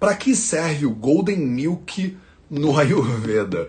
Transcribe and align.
Para 0.00 0.14
que 0.14 0.34
serve 0.34 0.86
o 0.86 0.90
Golden 0.94 1.36
Milk 1.36 2.16
no 2.48 2.72
Ayurveda? 2.80 3.68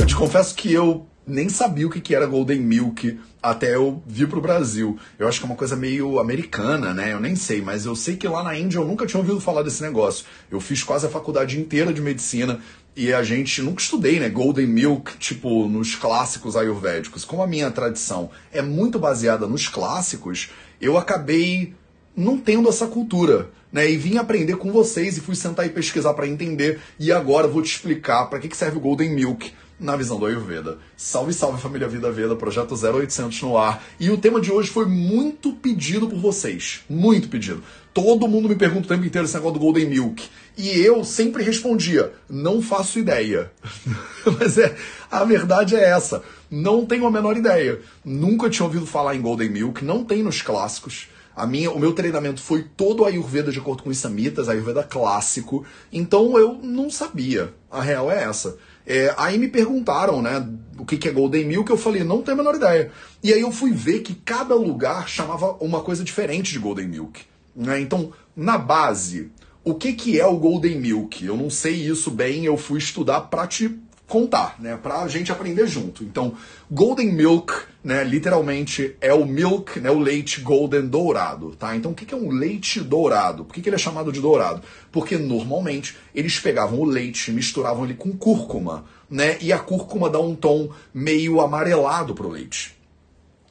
Eu 0.00 0.06
te 0.06 0.16
confesso 0.16 0.54
que 0.54 0.72
eu 0.72 1.06
nem 1.26 1.50
sabia 1.50 1.86
o 1.86 1.90
que 1.90 2.14
era 2.14 2.26
Golden 2.26 2.60
Milk 2.60 3.20
até 3.42 3.74
eu 3.74 4.02
vir 4.06 4.26
pro 4.28 4.40
Brasil. 4.40 4.98
Eu 5.18 5.28
acho 5.28 5.38
que 5.38 5.44
é 5.44 5.48
uma 5.48 5.56
coisa 5.56 5.76
meio 5.76 6.18
americana, 6.18 6.94
né? 6.94 7.12
Eu 7.12 7.20
nem 7.20 7.36
sei, 7.36 7.60
mas 7.60 7.84
eu 7.84 7.94
sei 7.94 8.16
que 8.16 8.26
lá 8.26 8.42
na 8.42 8.56
Índia 8.56 8.78
eu 8.78 8.86
nunca 8.86 9.04
tinha 9.04 9.20
ouvido 9.20 9.38
falar 9.38 9.62
desse 9.62 9.82
negócio. 9.82 10.24
Eu 10.50 10.60
fiz 10.60 10.82
quase 10.82 11.04
a 11.04 11.10
faculdade 11.10 11.60
inteira 11.60 11.92
de 11.92 12.00
medicina 12.00 12.60
e 12.96 13.12
a 13.12 13.22
gente 13.22 13.60
nunca 13.60 13.82
estudei, 13.82 14.18
né? 14.20 14.30
Golden 14.30 14.66
Milk, 14.66 15.18
tipo, 15.18 15.68
nos 15.68 15.94
clássicos 15.94 16.56
ayurvédicos. 16.56 17.24
Como 17.26 17.42
a 17.42 17.46
minha 17.46 17.70
tradição 17.70 18.30
é 18.50 18.62
muito 18.62 18.98
baseada 18.98 19.46
nos 19.46 19.68
clássicos, 19.68 20.50
eu 20.84 20.96
acabei 20.96 21.74
não 22.16 22.38
tendo 22.38 22.68
essa 22.68 22.86
cultura, 22.86 23.50
né? 23.72 23.90
E 23.90 23.96
vim 23.96 24.18
aprender 24.18 24.56
com 24.56 24.70
vocês 24.70 25.16
e 25.16 25.20
fui 25.20 25.34
sentar 25.34 25.66
e 25.66 25.70
pesquisar 25.70 26.14
para 26.14 26.28
entender. 26.28 26.80
E 26.98 27.10
agora 27.10 27.48
vou 27.48 27.62
te 27.62 27.74
explicar 27.74 28.26
para 28.26 28.38
que, 28.38 28.48
que 28.48 28.56
serve 28.56 28.76
o 28.76 28.80
Golden 28.80 29.10
Milk 29.10 29.52
na 29.78 29.96
visão 29.96 30.18
do 30.18 30.26
Ayurveda. 30.26 30.78
Salve, 30.96 31.32
salve 31.32 31.60
família 31.60 31.88
Vida 31.88 32.10
Veda, 32.10 32.36
projeto 32.36 32.74
0800 32.74 33.42
no 33.42 33.56
ar. 33.58 33.82
E 33.98 34.10
o 34.10 34.18
tema 34.18 34.40
de 34.40 34.50
hoje 34.50 34.70
foi 34.70 34.86
muito 34.86 35.52
pedido 35.52 36.08
por 36.08 36.18
vocês, 36.18 36.82
muito 36.88 37.28
pedido. 37.28 37.62
Todo 37.92 38.28
mundo 38.28 38.48
me 38.48 38.56
pergunta 38.56 38.86
o 38.86 38.88
tempo 38.88 39.04
inteiro 39.04 39.26
esse 39.26 39.34
negócio 39.34 39.54
do 39.54 39.60
Golden 39.60 39.88
Milk. 39.88 40.24
E 40.56 40.68
eu 40.80 41.04
sempre 41.04 41.42
respondia, 41.42 42.12
não 42.28 42.62
faço 42.62 42.98
ideia. 42.98 43.50
Mas 44.38 44.58
é, 44.58 44.76
a 45.10 45.24
verdade 45.24 45.76
é 45.76 45.90
essa, 45.90 46.22
não 46.50 46.86
tenho 46.86 47.06
a 47.06 47.10
menor 47.10 47.36
ideia. 47.36 47.80
Nunca 48.04 48.50
tinha 48.50 48.66
ouvido 48.66 48.86
falar 48.86 49.16
em 49.16 49.22
Golden 49.22 49.50
Milk, 49.50 49.84
não 49.84 50.04
tem 50.04 50.22
nos 50.22 50.42
clássicos. 50.42 51.08
A 51.36 51.48
minha, 51.48 51.68
o 51.72 51.80
meu 51.80 51.92
treinamento 51.92 52.40
foi 52.40 52.64
todo 52.76 53.04
Ayurveda 53.04 53.50
de 53.50 53.58
acordo 53.58 53.82
com 53.82 53.90
os 53.90 53.98
Samitas, 53.98 54.48
Ayurveda 54.48 54.84
clássico. 54.84 55.64
Então 55.92 56.38
eu 56.38 56.60
não 56.62 56.88
sabia. 56.88 57.52
A 57.68 57.82
real 57.82 58.10
é 58.10 58.22
essa. 58.22 58.56
É, 58.86 59.14
aí 59.16 59.38
me 59.38 59.48
perguntaram, 59.48 60.20
né, 60.20 60.46
o 60.78 60.84
que, 60.84 60.96
que 60.96 61.08
é 61.08 61.12
Golden 61.12 61.46
Milk, 61.46 61.70
eu 61.70 61.76
falei, 61.76 62.04
não 62.04 62.22
tenho 62.22 62.34
a 62.34 62.42
menor 62.42 62.56
ideia. 62.56 62.90
E 63.22 63.32
aí 63.32 63.40
eu 63.40 63.50
fui 63.50 63.72
ver 63.72 64.00
que 64.00 64.14
cada 64.14 64.54
lugar 64.54 65.08
chamava 65.08 65.52
uma 65.60 65.80
coisa 65.80 66.04
diferente 66.04 66.52
de 66.52 66.58
Golden 66.58 66.88
Milk. 66.88 67.22
Né? 67.56 67.80
Então, 67.80 68.12
na 68.36 68.58
base, 68.58 69.30
o 69.64 69.74
que, 69.74 69.92
que 69.92 70.20
é 70.20 70.26
o 70.26 70.36
Golden 70.36 70.78
Milk? 70.78 71.24
Eu 71.24 71.36
não 71.36 71.48
sei 71.48 71.74
isso 71.74 72.10
bem, 72.10 72.44
eu 72.44 72.56
fui 72.56 72.78
estudar 72.78 73.22
para 73.22 73.46
te 73.46 73.78
contar, 74.06 74.56
né, 74.60 74.78
pra 74.80 75.06
gente 75.08 75.32
aprender 75.32 75.66
junto. 75.66 76.04
Então, 76.04 76.34
Golden 76.70 77.12
Milk, 77.12 77.52
né, 77.82 78.04
literalmente 78.04 78.96
é 79.00 79.12
o 79.14 79.24
milk, 79.24 79.80
né, 79.80 79.90
o 79.90 79.98
leite 79.98 80.40
golden 80.40 80.86
dourado, 80.86 81.56
tá? 81.56 81.74
Então, 81.74 81.92
o 81.92 81.94
que 81.94 82.12
é 82.12 82.16
um 82.16 82.30
leite 82.30 82.80
dourado? 82.80 83.44
Por 83.44 83.54
que 83.54 83.68
ele 83.68 83.76
é 83.76 83.78
chamado 83.78 84.12
de 84.12 84.20
dourado? 84.20 84.62
Porque 84.92 85.16
normalmente 85.16 85.96
eles 86.14 86.38
pegavam 86.38 86.80
o 86.80 86.84
leite, 86.84 87.32
misturavam 87.32 87.84
ele 87.84 87.94
com 87.94 88.12
cúrcuma, 88.12 88.84
né, 89.08 89.38
e 89.40 89.52
a 89.52 89.58
cúrcuma 89.58 90.10
dá 90.10 90.20
um 90.20 90.34
tom 90.34 90.70
meio 90.92 91.40
amarelado 91.40 92.14
pro 92.14 92.28
leite. 92.28 92.74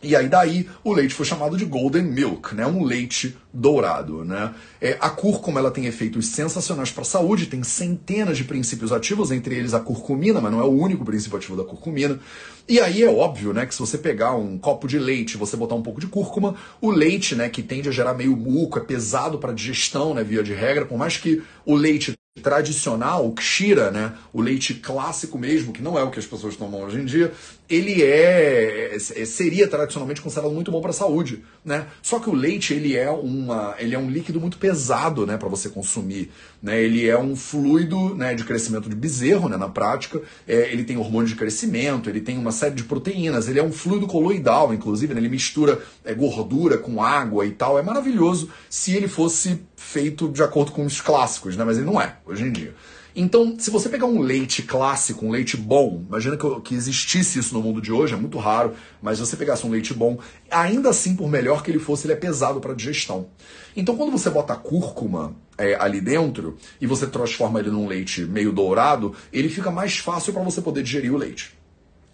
E 0.04 0.16
aí 0.16 0.28
daí 0.28 0.70
o 0.84 0.92
leite 0.92 1.14
foi 1.14 1.26
chamado 1.26 1.58
de 1.58 1.64
golden 1.64 2.04
milk, 2.04 2.54
né? 2.54 2.68
Um 2.68 2.84
leite 2.84 3.38
dourado, 3.54 4.26
né? 4.26 4.54
É, 4.82 4.98
a 5.00 5.10
cúrcuma 5.10 5.60
ela 5.60 5.72
tem 5.72 5.86
efeitos 5.86 6.28
sensacionais 6.28 6.92
para 6.92 7.04
a 7.04 7.06
saúde, 7.06 7.46
tem 7.46 7.64
centenas 7.64 8.38
de 8.38 8.44
princípios 8.44 8.92
ativos, 8.92 9.32
entre 9.32 9.56
eles 9.56 9.74
a 9.74 9.80
curcumina, 9.80 10.42
mas 10.42 10.52
não 10.52 10.60
é 10.60 10.64
o 10.64 10.72
único 10.72 11.06
princípio 11.06 11.38
ativo 11.38 11.56
da 11.56 11.64
curcumina. 11.64 12.20
E 12.68 12.80
aí 12.80 13.04
é 13.04 13.10
óbvio, 13.10 13.54
né, 13.54 13.66
que 13.66 13.74
se 13.74 13.80
você 13.80 13.98
pegar 13.98 14.36
um 14.36 14.58
copo 14.58 14.88
de 14.88 15.00
leite, 15.00 15.38
você 15.38 15.56
botar 15.56 15.76
um 15.76 15.84
pouco 15.84 16.02
de 16.02 16.08
cúrcuma, 16.08 16.56
o 16.82 16.92
leite, 16.92 17.36
né, 17.36 17.48
que 17.48 17.64
tende 17.64 17.90
a 17.90 17.92
gerar 17.92 18.14
meio 18.14 18.36
muco, 18.36 18.80
é 18.80 18.82
pesado 18.82 19.38
para 19.38 19.54
digestão, 19.54 20.14
né, 20.14 20.24
via 20.24 20.44
de 20.44 20.54
regra, 20.54 20.86
por 20.86 20.98
mais 20.98 21.18
que 21.18 21.42
o 21.66 21.76
leite 21.76 22.14
tradicional, 22.44 23.28
o 23.28 23.32
kshira, 23.32 23.90
né, 23.92 24.14
o 24.34 24.42
leite 24.42 24.74
clássico 24.74 25.38
mesmo, 25.38 25.72
que 25.72 25.82
não 25.82 25.98
é 25.98 26.04
o 26.04 26.10
que 26.10 26.20
as 26.20 26.26
pessoas 26.26 26.56
tomam 26.56 26.82
hoje 26.84 27.00
em 27.00 27.06
dia, 27.06 27.32
ele 27.70 28.04
é, 28.04 28.96
é 28.96 29.26
seria 29.26 29.68
tradicionalmente 29.68 30.22
considerado 30.22 30.52
muito 30.52 30.72
bom 30.72 30.82
para 30.82 30.90
a 30.90 30.94
saúde, 30.94 31.44
né? 31.64 31.88
Só 32.02 32.20
que 32.20 32.30
o 32.30 32.34
leite 32.34 32.74
ele 32.74 32.96
é 32.96 33.10
uma, 33.10 33.76
ele 33.80 33.96
é 33.96 34.00
um 34.00 34.10
líquido 34.10 34.40
muito 34.42 34.58
pesado, 34.58 35.26
né, 35.26 35.38
para 35.38 35.48
você 35.48 35.70
consumir, 35.70 36.30
né? 36.62 36.82
Ele 36.82 37.08
é 37.08 37.18
um 37.18 37.36
fluido, 37.36 38.14
né, 38.16 38.34
de 38.36 38.44
crescimento 38.44 38.90
de 38.90 38.96
bezerro, 38.96 39.48
né, 39.48 39.56
na 39.56 39.70
prática. 39.70 40.22
É, 40.48 40.72
ele 40.72 40.84
tem 40.84 40.98
hormônio 40.98 41.30
de 41.30 41.36
crescimento, 41.36 42.10
ele 42.10 42.20
tem 42.20 42.38
uma 42.38 42.52
série 42.52 42.76
de 42.76 42.84
proteínas, 42.84 43.48
ele 43.48 43.60
é 43.60 43.64
um 43.64 43.72
fluido 43.72 44.06
coloidal, 44.06 44.74
inclusive, 44.74 45.14
né, 45.14 45.22
ele 45.22 45.30
mistura 45.30 45.82
é, 46.04 46.14
gordura 46.14 46.78
com 46.78 47.02
água 47.02 47.46
e 47.46 47.52
tal. 47.52 47.80
É 47.80 47.82
maravilhoso 47.82 48.50
se 48.70 48.94
ele 48.96 49.08
fosse 49.08 49.62
feito 49.76 50.30
de 50.30 50.44
acordo 50.44 50.72
com 50.72 50.86
os 50.86 51.02
clássicos, 51.02 51.56
né? 51.56 51.64
Mas 51.64 51.78
ele 51.78 51.86
não 51.86 52.02
é 52.02 52.18
hoje 52.26 52.44
em 52.44 52.52
dia. 52.52 52.74
Então, 53.16 53.56
se 53.60 53.70
você 53.70 53.90
pegar 53.90 54.08
um 54.08 54.20
leite 54.20 54.64
clássico, 54.64 55.26
um 55.26 55.30
leite 55.30 55.56
bom, 55.56 56.04
imagina 56.08 56.36
que, 56.36 56.62
que 56.62 56.74
existisse 56.74 57.38
isso 57.38 57.54
no 57.54 57.62
mundo 57.62 57.80
de 57.80 57.92
hoje, 57.92 58.16
é 58.16 58.18
muito 58.18 58.40
raro, 58.40 58.74
mas 59.02 59.20
se 59.20 59.26
você 59.26 59.38
pegasse 59.38 59.68
um 59.68 59.70
leite 59.70 59.94
bom, 59.94 60.18
ainda 60.50 60.90
assim, 60.90 61.16
por 61.16 61.30
melhor 61.30 61.62
que 61.62 61.70
ele 61.70 61.78
fosse, 61.78 62.08
ele 62.08 62.14
é 62.14 62.18
pesado 62.18 62.60
para 62.60 62.74
digestão. 62.74 63.28
Então, 63.76 63.96
quando 63.96 64.12
você 64.12 64.32
bota 64.32 64.56
cúrcuma 64.56 65.36
é, 65.58 65.76
ali 65.76 66.02
dentro 66.02 66.58
e 66.82 66.88
você 66.88 67.06
transforma 67.06 67.60
ele 67.60 67.70
num 67.70 67.88
leite 67.88 68.24
meio 68.26 68.52
dourado, 68.52 69.16
ele 69.32 69.48
fica 69.48 69.70
mais 69.70 69.98
fácil 69.98 70.34
para 70.34 70.42
você 70.42 70.60
poder 70.60 70.82
digerir 70.82 71.14
o 71.14 71.18
leite. 71.18 71.56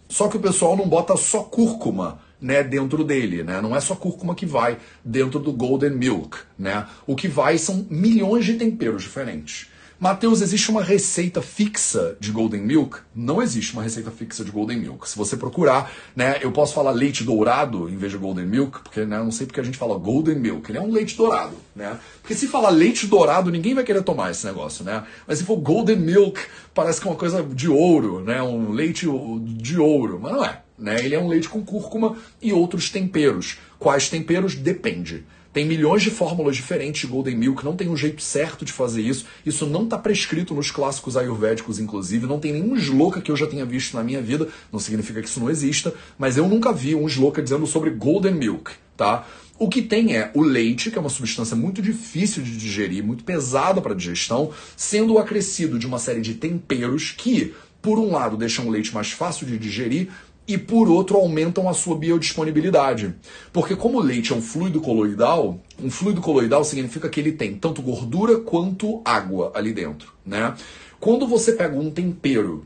Só 0.09 0.27
que 0.27 0.35
o 0.35 0.39
pessoal 0.39 0.75
não 0.75 0.89
bota 0.89 1.15
só 1.15 1.43
cúrcuma 1.43 2.19
né, 2.41 2.63
dentro 2.63 3.03
dele, 3.03 3.43
né? 3.43 3.61
Não 3.61 3.75
é 3.75 3.79
só 3.79 3.95
cúrcuma 3.95 4.33
que 4.33 4.45
vai 4.45 4.77
dentro 5.05 5.39
do 5.39 5.53
golden 5.53 5.91
milk, 5.91 6.37
né? 6.57 6.87
O 7.05 7.15
que 7.15 7.27
vai 7.27 7.57
são 7.57 7.85
milhões 7.89 8.43
de 8.43 8.55
temperos 8.55 9.03
diferentes. 9.03 9.69
Mateus, 9.99 10.41
existe 10.41 10.71
uma 10.71 10.81
receita 10.81 11.41
fixa 11.41 12.15
de 12.21 12.31
Golden 12.31 12.61
Milk? 12.61 12.99
Não 13.13 13.41
existe 13.41 13.73
uma 13.73 13.83
receita 13.83 14.09
fixa 14.09 14.45
de 14.45 14.51
Golden 14.51 14.79
Milk. 14.79 15.09
Se 15.09 15.17
você 15.17 15.35
procurar, 15.35 15.91
né, 16.15 16.37
eu 16.39 16.53
posso 16.53 16.73
falar 16.73 16.91
leite 16.91 17.21
dourado 17.21 17.89
em 17.89 17.97
vez 17.97 18.13
de 18.13 18.17
Golden 18.17 18.45
Milk, 18.45 18.79
porque 18.79 19.01
né, 19.03 19.17
não 19.17 19.29
sei 19.29 19.45
porque 19.45 19.59
a 19.59 19.63
gente 19.63 19.77
fala 19.77 19.99
Golden 19.99 20.39
Milk. 20.39 20.71
Ele 20.71 20.77
é 20.77 20.81
um 20.81 20.89
leite 20.89 21.17
dourado, 21.17 21.53
né? 21.75 21.99
Porque 22.21 22.33
se 22.33 22.47
falar 22.47 22.69
leite 22.69 23.07
dourado, 23.07 23.51
ninguém 23.51 23.75
vai 23.75 23.83
querer 23.83 24.01
tomar 24.01 24.31
esse 24.31 24.45
negócio, 24.45 24.85
né? 24.85 25.03
Mas 25.27 25.39
se 25.39 25.43
for 25.43 25.57
Golden 25.57 25.97
Milk, 25.97 26.39
parece 26.73 27.01
que 27.01 27.05
é 27.05 27.11
uma 27.11 27.17
coisa 27.17 27.43
de 27.43 27.67
ouro, 27.67 28.21
né? 28.21 28.41
Um 28.41 28.71
leite 28.71 29.05
de 29.41 29.77
ouro, 29.77 30.17
mas 30.21 30.31
não 30.31 30.45
é. 30.45 30.61
Né? 30.77 31.03
Ele 31.03 31.15
é 31.15 31.19
um 31.19 31.27
leite 31.27 31.49
com 31.49 31.61
cúrcuma 31.61 32.15
e 32.41 32.53
outros 32.53 32.89
temperos. 32.89 33.57
Quais 33.77 34.07
temperos? 34.07 34.55
Depende. 34.55 35.25
Tem 35.51 35.65
milhões 35.65 36.03
de 36.03 36.11
fórmulas 36.11 36.55
diferentes 36.55 37.01
de 37.01 37.07
Golden 37.07 37.35
Milk, 37.35 37.65
não 37.65 37.75
tem 37.75 37.89
um 37.89 37.97
jeito 37.97 38.21
certo 38.21 38.63
de 38.63 38.71
fazer 38.71 39.01
isso. 39.01 39.25
Isso 39.43 39.65
não 39.65 39.83
está 39.83 39.97
prescrito 39.97 40.53
nos 40.53 40.69
clássicos 40.69 41.17
ayurvédicos, 41.17 41.79
inclusive. 41.79 42.27
Não 42.27 42.39
tem 42.39 42.53
nenhum 42.53 42.75
sloka 42.75 43.19
que 43.19 43.31
eu 43.31 43.35
já 43.35 43.47
tenha 43.47 43.65
visto 43.65 43.95
na 43.95 44.03
minha 44.03 44.21
vida. 44.21 44.47
Não 44.71 44.79
significa 44.79 45.21
que 45.21 45.27
isso 45.27 45.39
não 45.39 45.49
exista, 45.49 45.93
mas 46.19 46.37
eu 46.37 46.47
nunca 46.47 46.71
vi 46.71 46.93
um 46.93 47.07
sloka 47.07 47.41
dizendo 47.41 47.65
sobre 47.65 47.89
Golden 47.89 48.35
Milk, 48.35 48.71
tá? 48.95 49.25
O 49.57 49.67
que 49.67 49.81
tem 49.81 50.15
é 50.15 50.31
o 50.35 50.41
leite, 50.41 50.89
que 50.89 50.97
é 50.97 51.01
uma 51.01 51.09
substância 51.09 51.53
muito 51.53 51.81
difícil 51.81 52.41
de 52.41 52.55
digerir, 52.55 53.03
muito 53.03 53.25
pesada 53.25 53.81
para 53.81 53.93
digestão, 53.93 54.53
sendo 54.77 55.17
acrescido 55.17 55.77
de 55.77 55.85
uma 55.85 55.99
série 55.99 56.21
de 56.21 56.35
temperos 56.35 57.11
que, 57.11 57.53
por 57.81 57.99
um 57.99 58.11
lado, 58.11 58.37
deixam 58.37 58.67
o 58.67 58.69
leite 58.69 58.93
mais 58.93 59.11
fácil 59.11 59.45
de 59.45 59.57
digerir, 59.57 60.09
e 60.49 60.57
por 60.57 60.89
outro 60.89 61.15
aumentam 61.15 61.69
a 61.69 61.75
sua 61.75 61.95
biodisponibilidade. 61.95 63.13
Porque 63.53 63.75
como 63.75 63.99
o 63.99 64.01
leite 64.01 64.33
é 64.33 64.35
um 64.35 64.41
fluido 64.41 64.81
coloidal, 64.81 65.59
um 65.79 65.91
fluido 65.91 66.21
coloidal 66.21 66.63
significa 66.63 67.07
que 67.07 67.19
ele 67.19 67.31
tem 67.31 67.53
tanto 67.53 67.83
gordura 67.83 68.39
quanto 68.39 68.99
água 69.05 69.51
ali 69.53 69.71
dentro, 69.71 70.11
né? 70.25 70.55
Quando 70.99 71.27
você 71.27 71.53
pega 71.53 71.77
um 71.77 71.91
tempero, 71.91 72.65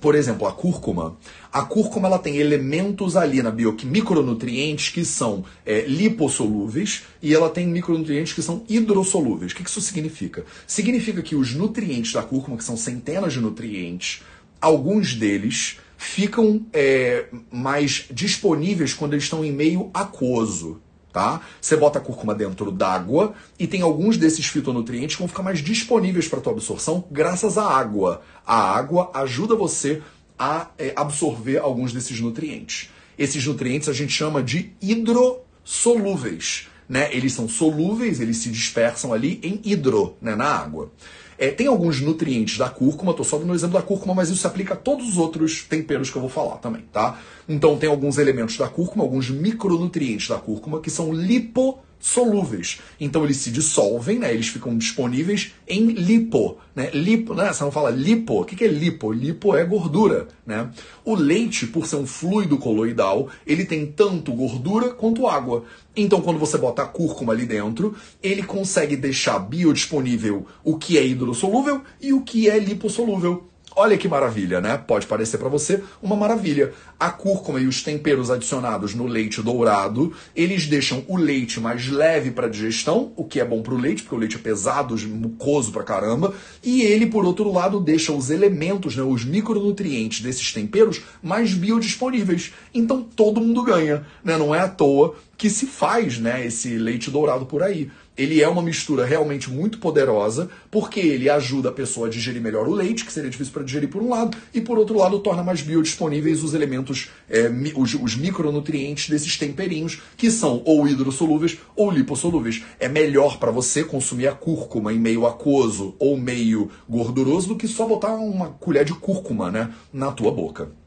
por 0.00 0.14
exemplo, 0.14 0.46
a 0.46 0.52
cúrcuma, 0.52 1.18
a 1.52 1.60
cúrcuma 1.60 2.08
ela 2.08 2.18
tem 2.18 2.38
elementos 2.38 3.16
ali 3.16 3.42
na 3.42 3.50
bio, 3.50 3.76
micronutrientes 3.84 4.88
que 4.88 5.04
são 5.04 5.44
é, 5.66 5.82
lipossolúveis 5.82 7.02
e 7.20 7.34
ela 7.34 7.50
tem 7.50 7.66
micronutrientes 7.66 8.32
que 8.32 8.40
são 8.40 8.64
hidrossolúveis. 8.66 9.52
O 9.52 9.54
que 9.54 9.62
isso 9.62 9.82
significa? 9.82 10.46
Significa 10.66 11.20
que 11.20 11.36
os 11.36 11.54
nutrientes 11.54 12.14
da 12.14 12.22
cúrcuma, 12.22 12.56
que 12.56 12.64
são 12.64 12.78
centenas 12.78 13.34
de 13.34 13.40
nutrientes, 13.40 14.22
alguns 14.58 15.14
deles 15.14 15.76
ficam 16.04 16.66
é, 16.72 17.26
mais 17.50 18.06
disponíveis 18.10 18.92
quando 18.92 19.14
eles 19.14 19.24
estão 19.24 19.44
em 19.44 19.50
meio 19.50 19.90
aquoso. 19.94 20.80
Tá? 21.12 21.40
Você 21.60 21.76
bota 21.76 22.00
a 22.00 22.02
cúrcuma 22.02 22.34
dentro 22.34 22.72
d'água 22.72 23.34
e 23.56 23.68
tem 23.68 23.82
alguns 23.82 24.16
desses 24.16 24.46
fitonutrientes 24.46 25.14
que 25.14 25.22
vão 25.22 25.28
ficar 25.28 25.44
mais 25.44 25.60
disponíveis 25.60 26.26
para 26.26 26.40
tua 26.40 26.52
absorção 26.52 27.04
graças 27.10 27.56
à 27.56 27.64
água. 27.64 28.22
A 28.44 28.76
água 28.76 29.10
ajuda 29.14 29.54
você 29.54 30.02
a 30.36 30.70
é, 30.76 30.92
absorver 30.96 31.58
alguns 31.58 31.92
desses 31.92 32.18
nutrientes. 32.20 32.90
Esses 33.16 33.46
nutrientes 33.46 33.88
a 33.88 33.92
gente 33.92 34.12
chama 34.12 34.42
de 34.42 34.72
hidrossolúveis. 34.82 36.68
Né? 36.88 37.08
Eles 37.14 37.32
são 37.32 37.48
solúveis, 37.48 38.20
eles 38.20 38.38
se 38.38 38.50
dispersam 38.50 39.12
ali 39.12 39.40
em 39.42 39.60
hidro, 39.64 40.16
né? 40.20 40.34
na 40.34 40.46
água. 40.46 40.90
É, 41.38 41.50
tem 41.50 41.66
alguns 41.66 42.00
nutrientes 42.00 42.58
da 42.58 42.68
cúrcuma, 42.68 43.10
estou 43.10 43.24
só 43.24 43.38
dando 43.38 43.50
o 43.50 43.54
exemplo 43.54 43.78
da 43.78 43.82
cúrcuma, 43.82 44.14
mas 44.14 44.28
isso 44.28 44.40
se 44.40 44.46
aplica 44.46 44.74
a 44.74 44.76
todos 44.76 45.08
os 45.08 45.18
outros 45.18 45.64
temperos 45.64 46.10
que 46.10 46.16
eu 46.16 46.20
vou 46.20 46.30
falar 46.30 46.56
também, 46.56 46.84
tá? 46.92 47.18
Então 47.48 47.76
tem 47.76 47.88
alguns 47.88 48.18
elementos 48.18 48.56
da 48.56 48.68
cúrcuma, 48.68 49.04
alguns 49.04 49.30
micronutrientes 49.30 50.28
da 50.28 50.36
cúrcuma 50.36 50.80
que 50.80 50.90
são 50.90 51.12
lipossolúveis 51.12 51.93
solúveis. 52.04 52.80
Então 53.00 53.24
eles 53.24 53.38
se 53.38 53.50
dissolvem, 53.50 54.18
né? 54.18 54.30
Eles 54.30 54.48
ficam 54.48 54.76
disponíveis 54.76 55.54
em 55.66 55.86
lipo, 55.86 56.58
né? 56.76 56.90
Lipo, 56.92 57.32
né? 57.32 57.50
Você 57.50 57.64
não 57.64 57.72
fala 57.72 57.88
lipo. 57.88 58.42
O 58.42 58.44
que 58.44 58.62
é 58.62 58.68
lipo? 58.68 59.10
Lipo 59.10 59.56
é 59.56 59.64
gordura, 59.64 60.28
né? 60.46 60.70
O 61.02 61.14
leite, 61.14 61.66
por 61.66 61.86
ser 61.86 61.96
um 61.96 62.06
fluido 62.06 62.58
coloidal, 62.58 63.30
ele 63.46 63.64
tem 63.64 63.86
tanto 63.86 64.34
gordura 64.34 64.90
quanto 64.90 65.26
água. 65.26 65.64
Então, 65.96 66.20
quando 66.20 66.38
você 66.38 66.58
bota 66.58 66.82
a 66.82 66.86
cúrcuma 66.86 67.32
ali 67.32 67.46
dentro, 67.46 67.96
ele 68.22 68.42
consegue 68.42 68.96
deixar 68.96 69.38
biodisponível 69.38 70.46
o 70.62 70.76
que 70.76 70.98
é 70.98 71.06
hidrossolúvel 71.06 71.80
e 72.02 72.12
o 72.12 72.20
que 72.20 72.50
é 72.50 72.58
lipossolúvel. 72.58 73.48
Olha 73.76 73.98
que 73.98 74.06
maravilha, 74.06 74.60
né? 74.60 74.78
Pode 74.78 75.04
parecer 75.04 75.36
para 75.36 75.48
você 75.48 75.82
uma 76.00 76.14
maravilha. 76.14 76.72
A 76.98 77.10
cúrcuma 77.10 77.58
e 77.58 77.66
os 77.66 77.82
temperos 77.82 78.30
adicionados 78.30 78.94
no 78.94 79.04
leite 79.04 79.42
dourado, 79.42 80.12
eles 80.34 80.68
deixam 80.68 81.04
o 81.08 81.16
leite 81.16 81.58
mais 81.58 81.88
leve 81.88 82.30
para 82.30 82.48
digestão, 82.48 83.12
o 83.16 83.24
que 83.24 83.40
é 83.40 83.44
bom 83.44 83.62
para 83.62 83.74
o 83.74 83.78
leite, 83.78 84.02
porque 84.02 84.14
o 84.14 84.18
leite 84.18 84.36
é 84.36 84.38
pesado, 84.38 84.96
mucoso 85.08 85.72
pra 85.72 85.82
caramba, 85.82 86.34
e 86.62 86.82
ele, 86.82 87.06
por 87.06 87.24
outro 87.24 87.52
lado, 87.52 87.80
deixa 87.80 88.12
os 88.12 88.30
elementos, 88.30 88.94
né, 88.94 89.02
os 89.02 89.24
micronutrientes 89.24 90.20
desses 90.20 90.52
temperos 90.52 91.02
mais 91.20 91.52
biodisponíveis. 91.52 92.52
Então 92.72 93.02
todo 93.02 93.40
mundo 93.40 93.64
ganha, 93.64 94.06
né? 94.22 94.38
Não 94.38 94.54
é 94.54 94.60
à 94.60 94.68
toa 94.68 95.16
que 95.36 95.50
se 95.50 95.66
faz, 95.66 96.18
né, 96.18 96.46
esse 96.46 96.78
leite 96.78 97.10
dourado 97.10 97.44
por 97.44 97.60
aí 97.60 97.90
ele 98.16 98.40
é 98.40 98.48
uma 98.48 98.62
mistura 98.62 99.04
realmente 99.04 99.50
muito 99.50 99.78
poderosa, 99.78 100.48
porque 100.70 101.00
ele 101.00 101.28
ajuda 101.28 101.68
a 101.68 101.72
pessoa 101.72 102.06
a 102.06 102.10
digerir 102.10 102.40
melhor 102.40 102.68
o 102.68 102.72
leite, 102.72 103.04
que 103.04 103.12
seria 103.12 103.30
difícil 103.30 103.52
para 103.52 103.64
digerir 103.64 103.88
por 103.88 104.02
um 104.02 104.08
lado, 104.08 104.36
e 104.52 104.60
por 104.60 104.78
outro 104.78 104.96
lado 104.96 105.18
torna 105.18 105.42
mais 105.42 105.60
biodisponíveis 105.62 106.42
os 106.42 106.54
elementos, 106.54 107.10
é, 107.28 107.50
os, 107.74 107.94
os, 107.94 108.16
micronutrientes 108.16 109.08
desses 109.08 109.36
temperinhos, 109.36 110.00
que 110.16 110.30
são 110.30 110.62
ou 110.64 110.86
hidrossolúveis 110.86 111.58
ou 111.74 111.90
lipossolúveis. 111.90 112.62
É 112.78 112.88
melhor 112.88 113.38
para 113.38 113.50
você 113.50 113.82
consumir 113.82 114.28
a 114.28 114.32
cúrcuma 114.32 114.92
em 114.92 114.98
meio 114.98 115.26
aquoso 115.26 115.94
ou 115.98 116.16
meio 116.16 116.70
gorduroso 116.88 117.48
do 117.48 117.56
que 117.56 117.66
só 117.66 117.86
botar 117.86 118.14
uma 118.14 118.50
colher 118.50 118.84
de 118.84 118.94
cúrcuma 118.94 119.50
né, 119.50 119.72
na 119.92 120.12
tua 120.12 120.30
boca. 120.30 120.83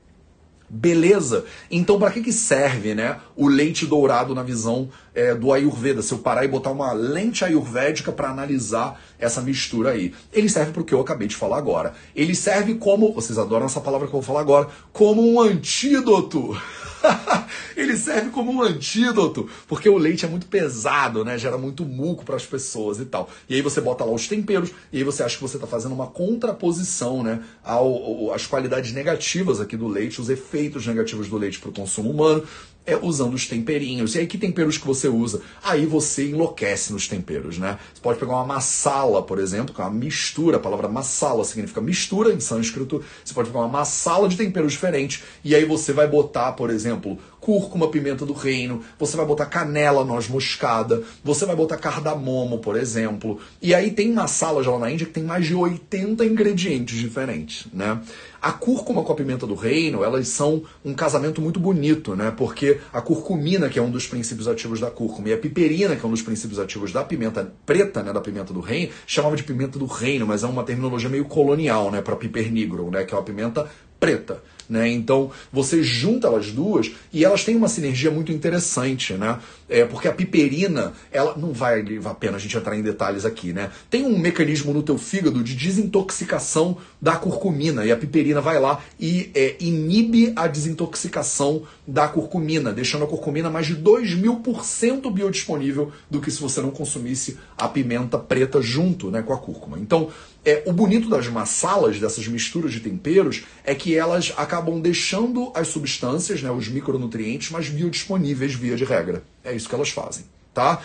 Beleza. 0.70 1.46
Então, 1.72 1.98
para 1.98 2.12
que, 2.12 2.22
que 2.22 2.34
serve 2.34 2.94
né, 2.94 3.20
o 3.38 3.48
leite 3.48 3.86
dourado 3.86 4.36
na 4.36 4.44
visão 4.44 4.90
é, 5.16 5.34
do 5.34 5.54
Ayurveda? 5.54 6.02
Se 6.02 6.14
eu 6.14 6.18
parar 6.18 6.44
e 6.44 6.48
botar 6.50 6.72
uma 6.72 6.92
lente 6.92 7.46
ayurvédica 7.46 8.12
para 8.12 8.30
analisar 8.30 9.00
essa 9.18 9.42
mistura 9.42 9.92
aí. 9.92 10.14
Ele 10.34 10.50
serve 10.50 10.74
para 10.74 10.82
o 10.82 10.86
que 10.86 10.94
eu 10.94 11.00
acabei 11.00 11.28
de 11.28 11.36
falar 11.36 11.58
agora. 11.58 11.94
Ele 12.14 12.36
serve 12.36 12.76
como, 12.76 13.14
vocês 13.14 13.40
adoram 13.40 13.66
essa 13.66 13.80
palavra 13.80 14.08
que 14.08 14.14
eu 14.14 14.20
vou 14.20 14.28
falar 14.28 14.42
agora, 14.42 14.68
como 14.92 15.26
um 15.26 15.40
antídoto. 15.40 16.56
ele 17.76 17.96
serve 17.96 18.30
como 18.32 18.52
um 18.52 18.62
antídoto, 18.62 19.50
porque 19.68 19.90
o 19.90 19.98
leite 19.98 20.26
é 20.26 20.28
muito 20.28 20.48
pesado, 20.48 21.24
né? 21.24 21.38
Gera 21.38 21.58
muito 21.58 21.86
muco 21.86 22.26
para 22.26 22.36
as 22.36 22.46
pessoas 22.46 23.00
e 23.00 23.06
tal. 23.06 23.30
E 23.50 23.56
aí 23.56 23.62
você 23.62 23.80
bota 23.82 24.04
lá 24.04 24.12
os 24.12 24.28
temperos, 24.28 24.72
e 24.92 24.98
aí 24.98 25.04
você 25.04 25.24
acha 25.24 25.36
que 25.36 25.42
você 25.42 25.58
está 25.58 25.68
fazendo 25.68 25.94
uma 25.94 26.08
contraposição, 26.08 27.24
né? 27.24 27.42
Ao, 27.64 27.86
ao, 27.86 28.34
às 28.34 28.46
qualidades 28.46 28.92
negativas 28.92 29.62
aqui 29.62 29.78
do 29.78 29.88
leite, 29.88 30.22
os 30.22 30.30
efeitos 30.30 30.86
negativos 30.86 31.28
do 31.28 31.38
leite 31.38 31.60
para 31.60 31.70
o 31.70 31.74
consumo 31.74 32.12
humano 32.12 32.44
é 32.88 32.98
usando 33.00 33.34
os 33.34 33.46
temperinhos. 33.46 34.16
E 34.16 34.20
aí, 34.20 34.28
que 34.28 34.38
temperos 34.38 34.78
que 34.78 34.88
você 34.88 35.10
usa? 35.10 35.42
Aí 35.62 35.86
você 35.86 36.30
enlouquece 36.30 36.94
nos 36.94 37.06
temperos, 37.06 37.58
né? 37.58 37.78
Você 37.94 38.02
pode 38.02 38.18
pegar 38.18 38.32
uma 38.32 38.46
massala, 38.46 39.22
por 39.22 39.38
exemplo, 39.38 39.76
que 39.76 39.82
é 39.82 39.84
uma 39.84 39.94
mistura. 39.94 40.56
A 40.56 40.60
palavra 40.60 40.88
massala 40.88 41.44
significa 41.44 41.82
mistura 41.82 42.34
em 42.34 42.40
sânscrito. 42.40 43.04
Você 43.24 43.34
pode 43.34 43.50
pegar 43.50 43.60
uma 43.60 43.68
massala 43.68 44.30
de 44.30 44.38
temperos 44.38 44.72
diferentes. 44.72 45.22
E 45.44 45.54
aí 45.54 45.66
você 45.66 45.92
vai 45.92 46.08
botar, 46.08 46.54
por 46.54 46.70
exemplo, 46.70 47.20
cúrcuma, 47.42 47.90
pimenta 47.90 48.26
do 48.26 48.34
reino, 48.34 48.84
você 48.98 49.16
vai 49.16 49.26
botar 49.26 49.46
canela, 49.46 50.04
noz 50.04 50.28
moscada, 50.28 51.04
você 51.24 51.46
vai 51.46 51.56
botar 51.56 51.78
cardamomo, 51.78 52.60
por 52.60 52.76
exemplo. 52.76 53.40
E 53.62 53.74
aí 53.74 53.92
tem 53.92 54.12
massala 54.12 54.64
já 54.64 54.72
lá 54.72 54.80
na 54.80 54.92
Índia 54.92 55.06
que 55.06 55.14
tem 55.14 55.24
mais 55.24 55.46
de 55.46 55.56
80 55.56 56.26
ingredientes 56.26 56.98
diferentes, 56.98 57.68
né? 57.74 58.02
A 58.48 58.54
cúrcuma 58.54 59.04
com 59.04 59.12
a 59.12 59.16
pimenta 59.16 59.46
do 59.46 59.56
reino, 59.56 60.06
elas 60.06 60.30
são 60.30 60.64
um 60.86 60.94
casamento 60.94 61.42
muito 61.42 61.60
bonito, 61.60 62.16
né? 62.16 62.32
Porque 62.32 62.80
a 62.94 63.02
curcumina, 63.02 63.68
que 63.68 63.78
é 63.78 63.82
um 63.82 63.92
dos 63.92 64.08
princípios 64.08 64.48
ativos 64.48 64.80
da 64.80 64.90
cúrcuma, 64.90 65.28
e 65.28 65.34
a 65.34 65.38
piperina, 65.38 65.98
que 65.98 66.06
é 66.06 66.08
um 66.08 66.12
dos 66.12 66.22
princípios 66.22 66.58
ativos 66.58 66.94
da 66.94 67.04
pimenta 67.04 67.52
preta, 67.66 68.02
né, 68.02 68.14
da 68.14 68.22
pimenta 68.22 68.54
do 68.54 68.62
reino, 68.62 68.94
chamava 69.06 69.36
de 69.36 69.44
pimenta 69.44 69.78
do 69.78 69.86
reino, 69.86 70.26
mas 70.26 70.44
é 70.46 70.48
uma 70.48 70.64
terminologia 70.64 71.10
meio 71.10 71.26
colonial, 71.26 71.92
né, 71.92 72.02
para 72.02 72.16
piper 72.16 72.50
negro, 72.50 72.90
né, 72.90 73.04
que 73.04 73.14
é 73.14 73.18
uma 73.18 73.24
pimenta 73.26 73.70
preta. 74.00 74.42
Né? 74.70 74.90
Então 74.90 75.32
você 75.52 75.82
junta 75.82 76.28
elas 76.28 76.52
duas 76.52 76.92
e 77.14 77.24
elas 77.24 77.46
têm 77.46 77.56
uma 77.56 77.70
sinergia 77.70 78.12
muito 78.12 78.34
interessante, 78.34 79.14
né? 79.14 79.40
É, 79.70 79.86
porque 79.86 80.08
a 80.08 80.14
piperina, 80.14 80.94
ela 81.12 81.38
não 81.38 81.54
vai 81.54 81.84
a 82.04 82.14
pena 82.14 82.36
a 82.36 82.40
gente 82.40 82.58
entrar 82.58 82.76
em 82.76 82.82
detalhes 82.82 83.26
aqui, 83.26 83.54
né? 83.54 83.72
Tem 83.90 84.06
um 84.06 84.18
mecanismo 84.18 84.74
no 84.74 84.84
teu 84.84 84.98
fígado 84.98 85.42
de 85.42 85.56
desintoxicação 85.56 86.78
da 87.02 87.16
curcumina 87.16 87.86
e 87.86 87.92
a 87.92 87.98
piperina 87.98 88.42
vai 88.42 88.60
lá 88.60 88.82
e 89.00 89.32
é, 89.34 89.56
inibe 89.60 90.34
a 90.36 90.48
desintoxicação 90.48 91.64
da 91.86 92.08
curcumina, 92.08 92.74
deixando 92.74 93.06
a 93.06 93.08
curcumina 93.08 93.50
mais 93.50 93.68
de 93.68 93.76
2 93.76 94.16
mil 94.16 94.38
por 94.38 94.66
cento 94.66 95.10
biodisponível 95.10 95.92
do 96.10 96.20
que 96.20 96.30
se 96.30 96.42
você 96.42 96.62
não 96.62 96.72
consumisse 96.72 97.38
a 97.58 97.70
pimenta 97.70 98.18
preta 98.18 98.62
junto 98.62 99.10
né, 99.12 99.22
com 99.22 99.34
a 99.34 99.38
cúrcuma. 99.38 99.80
Então, 99.80 100.10
é, 100.48 100.64
o 100.66 100.72
bonito 100.72 101.10
das 101.10 101.28
massalas, 101.28 102.00
dessas 102.00 102.26
misturas 102.26 102.72
de 102.72 102.80
temperos, 102.80 103.44
é 103.66 103.76
que 103.76 103.98
elas 103.98 104.34
acabam 104.38 104.80
deixando 104.80 105.52
as 105.54 105.68
substâncias, 105.68 106.42
né, 106.42 106.50
os 106.50 106.70
micronutrientes, 106.70 107.52
mais 107.52 107.68
biodisponíveis 107.68 108.54
via 108.54 108.78
de 108.78 108.86
regra. 108.86 109.24
É 109.44 109.54
isso 109.54 109.68
que 109.68 109.76
elas 109.76 109.90
fazem, 109.90 110.24
tá? 110.54 110.82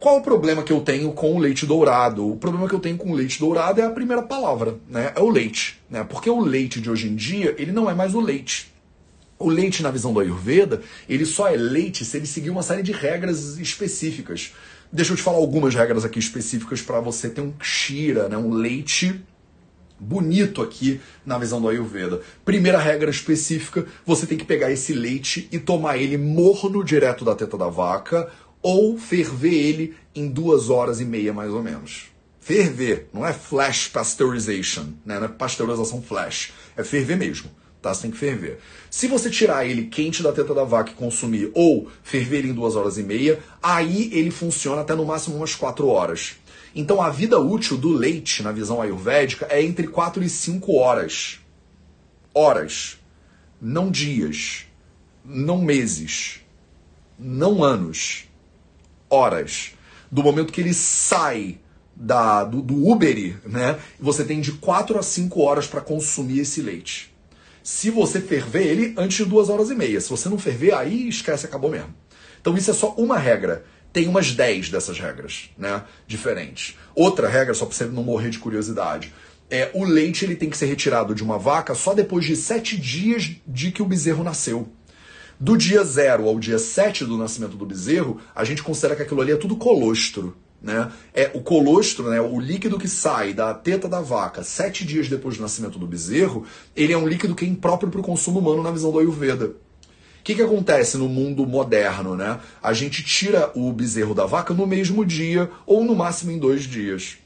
Qual 0.00 0.18
o 0.18 0.22
problema 0.22 0.64
que 0.64 0.72
eu 0.72 0.80
tenho 0.80 1.12
com 1.12 1.36
o 1.36 1.38
leite 1.38 1.64
dourado? 1.64 2.28
O 2.28 2.36
problema 2.36 2.68
que 2.68 2.74
eu 2.74 2.80
tenho 2.80 2.96
com 2.96 3.12
o 3.12 3.14
leite 3.14 3.38
dourado 3.38 3.80
é 3.80 3.84
a 3.84 3.90
primeira 3.90 4.22
palavra, 4.22 4.76
né? 4.90 5.12
É 5.14 5.20
o 5.20 5.30
leite, 5.30 5.80
né? 5.88 6.02
Porque 6.02 6.28
o 6.28 6.40
leite 6.40 6.80
de 6.80 6.90
hoje 6.90 7.06
em 7.06 7.14
dia, 7.14 7.54
ele 7.58 7.70
não 7.70 7.88
é 7.88 7.94
mais 7.94 8.12
o 8.12 8.20
leite. 8.20 8.74
O 9.38 9.48
leite, 9.48 9.84
na 9.84 9.90
visão 9.92 10.12
do 10.12 10.18
Ayurveda, 10.18 10.82
ele 11.08 11.24
só 11.24 11.46
é 11.46 11.56
leite 11.56 12.04
se 12.04 12.16
ele 12.16 12.26
seguir 12.26 12.50
uma 12.50 12.62
série 12.62 12.82
de 12.82 12.90
regras 12.90 13.56
específicas. 13.58 14.52
Deixa 14.92 15.12
eu 15.12 15.16
te 15.16 15.22
falar 15.22 15.38
algumas 15.38 15.74
regras 15.74 16.04
aqui 16.04 16.18
específicas 16.18 16.80
para 16.80 17.00
você 17.00 17.28
ter 17.28 17.40
um 17.40 17.50
kshira, 17.52 18.28
né, 18.28 18.36
um 18.36 18.50
leite 18.50 19.20
bonito 19.98 20.62
aqui 20.62 21.00
na 21.24 21.38
visão 21.38 21.60
do 21.60 21.68
Ayurveda. 21.68 22.20
Primeira 22.44 22.78
regra 22.78 23.10
específica, 23.10 23.86
você 24.04 24.26
tem 24.26 24.38
que 24.38 24.44
pegar 24.44 24.70
esse 24.70 24.92
leite 24.92 25.48
e 25.50 25.58
tomar 25.58 25.96
ele 25.96 26.16
morno 26.16 26.84
direto 26.84 27.24
da 27.24 27.34
teta 27.34 27.56
da 27.56 27.68
vaca 27.68 28.30
ou 28.62 28.98
ferver 28.98 29.54
ele 29.54 29.94
em 30.14 30.28
duas 30.28 30.70
horas 30.70 31.00
e 31.00 31.04
meia 31.04 31.32
mais 31.32 31.52
ou 31.52 31.62
menos. 31.62 32.06
Ferver, 32.38 33.08
não 33.12 33.26
é 33.26 33.32
flash 33.32 33.88
pasteurization, 33.88 34.84
né? 35.04 35.18
não 35.18 35.24
é 35.24 35.28
pasteurização 35.28 36.00
flash, 36.00 36.52
é 36.76 36.84
ferver 36.84 37.16
mesmo 37.16 37.50
tá? 37.86 38.00
Tem 38.00 38.10
que 38.10 38.16
ferver. 38.16 38.58
Se 38.90 39.06
você 39.06 39.30
tirar 39.30 39.64
ele 39.64 39.84
quente 39.84 40.22
da 40.22 40.32
teta 40.32 40.54
da 40.54 40.64
vaca 40.64 40.90
e 40.90 40.94
consumir, 40.94 41.50
ou 41.54 41.88
ferver 42.02 42.38
ele 42.38 42.50
em 42.50 42.54
duas 42.54 42.74
horas 42.74 42.98
e 42.98 43.02
meia, 43.02 43.38
aí 43.62 44.10
ele 44.12 44.30
funciona 44.30 44.80
até 44.80 44.94
no 44.94 45.04
máximo 45.04 45.36
umas 45.36 45.54
quatro 45.54 45.88
horas. 45.88 46.36
Então 46.74 47.00
a 47.00 47.08
vida 47.08 47.38
útil 47.38 47.76
do 47.76 47.90
leite, 47.90 48.42
na 48.42 48.52
visão 48.52 48.82
ayurvédica, 48.82 49.46
é 49.48 49.62
entre 49.62 49.86
4 49.86 50.22
e 50.22 50.28
5 50.28 50.76
horas. 50.76 51.40
Horas. 52.34 52.98
Não 53.60 53.90
dias. 53.90 54.66
Não 55.24 55.62
meses. 55.62 56.40
Não 57.18 57.64
anos. 57.64 58.24
Horas. 59.08 59.72
Do 60.10 60.22
momento 60.22 60.52
que 60.52 60.60
ele 60.60 60.74
sai 60.74 61.58
da, 61.94 62.44
do, 62.44 62.60
do 62.60 62.88
Uber, 62.88 63.40
né? 63.46 63.78
Você 63.98 64.22
tem 64.22 64.40
de 64.40 64.52
4 64.52 64.98
a 64.98 65.02
5 65.02 65.40
horas 65.40 65.66
para 65.66 65.80
consumir 65.80 66.40
esse 66.40 66.60
leite 66.60 67.15
se 67.66 67.90
você 67.90 68.20
ferver 68.20 68.64
ele 68.64 68.94
antes 68.96 69.16
de 69.16 69.24
duas 69.24 69.48
horas 69.48 69.70
e 69.70 69.74
meia. 69.74 70.00
Se 70.00 70.08
você 70.08 70.28
não 70.28 70.38
ferver, 70.38 70.72
aí 70.72 71.08
esquece, 71.08 71.46
acabou 71.46 71.68
mesmo. 71.68 71.92
Então 72.40 72.56
isso 72.56 72.70
é 72.70 72.74
só 72.74 72.94
uma 72.96 73.18
regra. 73.18 73.64
Tem 73.92 74.06
umas 74.06 74.30
10 74.30 74.70
dessas 74.70 75.00
regras, 75.00 75.50
né? 75.58 75.82
Diferentes. 76.06 76.78
Outra 76.94 77.28
regra, 77.28 77.54
só 77.54 77.66
para 77.66 77.74
você 77.74 77.86
não 77.86 78.04
morrer 78.04 78.30
de 78.30 78.38
curiosidade, 78.38 79.12
é 79.50 79.68
o 79.74 79.82
leite 79.82 80.24
ele 80.24 80.36
tem 80.36 80.48
que 80.48 80.56
ser 80.56 80.66
retirado 80.66 81.12
de 81.12 81.24
uma 81.24 81.40
vaca 81.40 81.74
só 81.74 81.92
depois 81.92 82.24
de 82.24 82.36
sete 82.36 82.76
dias 82.76 83.32
de 83.44 83.72
que 83.72 83.82
o 83.82 83.86
bezerro 83.86 84.22
nasceu. 84.22 84.68
Do 85.38 85.56
dia 85.56 85.82
zero 85.82 86.28
ao 86.28 86.38
dia 86.38 86.60
7 86.60 87.04
do 87.04 87.18
nascimento 87.18 87.56
do 87.56 87.66
bezerro, 87.66 88.20
a 88.32 88.44
gente 88.44 88.62
considera 88.62 88.94
que 88.94 89.02
aquilo 89.02 89.20
ali 89.20 89.32
é 89.32 89.36
tudo 89.36 89.56
colostro. 89.56 90.36
Né? 90.62 90.90
É 91.14 91.30
o 91.34 91.40
colostro, 91.40 92.10
né, 92.10 92.20
o 92.20 92.40
líquido 92.40 92.78
que 92.78 92.88
sai 92.88 93.32
da 93.32 93.54
teta 93.54 93.88
da 93.88 94.00
vaca 94.00 94.42
sete 94.42 94.84
dias 94.84 95.08
depois 95.08 95.36
do 95.36 95.42
nascimento 95.42 95.78
do 95.78 95.86
bezerro, 95.86 96.44
ele 96.74 96.92
é 96.92 96.98
um 96.98 97.06
líquido 97.06 97.34
que 97.34 97.44
é 97.44 97.48
impróprio 97.48 97.90
para 97.90 98.00
o 98.00 98.04
consumo 98.04 98.40
humano 98.40 98.62
na 98.62 98.70
visão 98.70 98.90
do 98.90 98.98
Ayurveda. 98.98 99.46
O 99.46 99.54
que, 100.24 100.34
que 100.34 100.42
acontece 100.42 100.96
no 100.96 101.08
mundo 101.08 101.46
moderno? 101.46 102.16
Né? 102.16 102.40
A 102.60 102.72
gente 102.72 103.04
tira 103.04 103.52
o 103.54 103.72
bezerro 103.72 104.12
da 104.12 104.26
vaca 104.26 104.52
no 104.52 104.66
mesmo 104.66 105.04
dia 105.04 105.48
ou 105.64 105.84
no 105.84 105.94
máximo 105.94 106.32
em 106.32 106.38
dois 106.38 106.64
dias. 106.64 107.18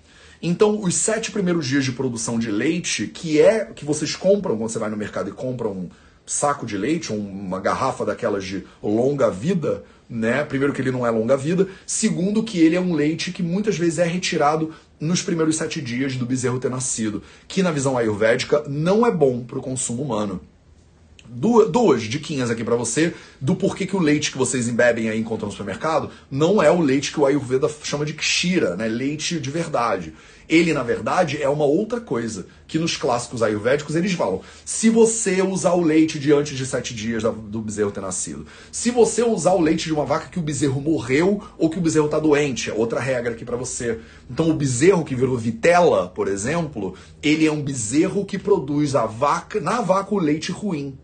Então, 0.42 0.82
os 0.82 0.94
sete 0.94 1.30
primeiros 1.30 1.66
dias 1.66 1.84
de 1.84 1.92
produção 1.92 2.38
de 2.38 2.50
leite, 2.50 3.06
que 3.06 3.40
é 3.40 3.66
que 3.66 3.84
vocês 3.84 4.16
compram 4.16 4.56
quando 4.56 4.70
você 4.70 4.78
vai 4.78 4.90
no 4.90 4.96
mercado 4.96 5.28
e 5.28 5.32
compram 5.32 5.72
um 5.72 5.88
saco 6.24 6.64
de 6.64 6.78
leite, 6.78 7.12
uma 7.12 7.60
garrafa 7.60 8.04
daquelas 8.04 8.44
de 8.44 8.64
longa 8.82 9.30
vida, 9.30 9.84
né? 10.10 10.42
Primeiro 10.44 10.72
que 10.72 10.82
ele 10.82 10.90
não 10.90 11.06
é 11.06 11.10
longa 11.10 11.36
vida, 11.36 11.68
segundo 11.86 12.42
que 12.42 12.58
ele 12.58 12.74
é 12.74 12.80
um 12.80 12.94
leite 12.94 13.30
que 13.30 13.42
muitas 13.42 13.78
vezes 13.78 14.00
é 14.00 14.04
retirado 14.04 14.74
nos 14.98 15.22
primeiros 15.22 15.56
sete 15.56 15.80
dias 15.80 16.16
do 16.16 16.26
bezerro 16.26 16.58
ter 16.58 16.70
nascido, 16.70 17.22
que 17.46 17.62
na 17.62 17.70
visão 17.70 17.96
ayurvédica 17.96 18.64
não 18.68 19.06
é 19.06 19.10
bom 19.10 19.44
para 19.44 19.58
o 19.58 19.62
consumo 19.62 20.02
humano 20.02 20.40
duas 21.32 22.02
diquinhas 22.02 22.50
aqui 22.50 22.64
para 22.64 22.74
você 22.74 23.14
do 23.40 23.54
porquê 23.54 23.86
que 23.86 23.94
o 23.94 24.00
leite 24.00 24.32
que 24.32 24.38
vocês 24.38 24.68
embebem 24.68 25.08
aí 25.08 25.20
encontram 25.20 25.46
no 25.46 25.52
supermercado 25.52 26.10
não 26.30 26.60
é 26.60 26.70
o 26.70 26.80
leite 26.80 27.12
que 27.12 27.20
o 27.20 27.26
Ayurveda 27.26 27.70
chama 27.84 28.04
de 28.04 28.14
kshira, 28.14 28.74
né? 28.74 28.88
Leite 28.88 29.38
de 29.38 29.50
verdade. 29.50 30.12
Ele, 30.50 30.74
na 30.74 30.82
verdade, 30.82 31.40
é 31.40 31.48
uma 31.48 31.64
outra 31.64 32.00
coisa, 32.00 32.44
que 32.66 32.76
nos 32.76 32.96
clássicos 32.96 33.40
ayurvédicos 33.40 33.94
eles 33.94 34.14
falam. 34.14 34.40
Se 34.64 34.90
você 34.90 35.40
usar 35.42 35.74
o 35.74 35.80
leite 35.80 36.18
de 36.18 36.32
antes 36.32 36.58
de 36.58 36.66
sete 36.66 36.92
dias 36.92 37.22
do 37.22 37.62
bezerro 37.62 37.92
ter 37.92 38.00
nascido, 38.00 38.44
se 38.72 38.90
você 38.90 39.22
usar 39.22 39.52
o 39.52 39.60
leite 39.60 39.84
de 39.84 39.92
uma 39.92 40.04
vaca 40.04 40.26
que 40.26 40.40
o 40.40 40.42
bezerro 40.42 40.80
morreu 40.80 41.40
ou 41.56 41.70
que 41.70 41.78
o 41.78 41.80
bezerro 41.80 42.06
está 42.06 42.18
doente, 42.18 42.68
é 42.68 42.74
outra 42.74 42.98
regra 42.98 43.30
aqui 43.30 43.44
para 43.44 43.56
você. 43.56 44.00
Então 44.28 44.50
o 44.50 44.54
bezerro 44.54 45.04
que 45.04 45.14
virou 45.14 45.38
vitela, 45.38 46.08
por 46.08 46.26
exemplo, 46.26 46.96
ele 47.22 47.46
é 47.46 47.52
um 47.52 47.62
bezerro 47.62 48.24
que 48.24 48.36
produz 48.36 48.96
a 48.96 49.06
vaca, 49.06 49.60
na 49.60 49.80
vaca 49.80 50.12
o 50.12 50.18
leite 50.18 50.50
ruim. 50.50 50.98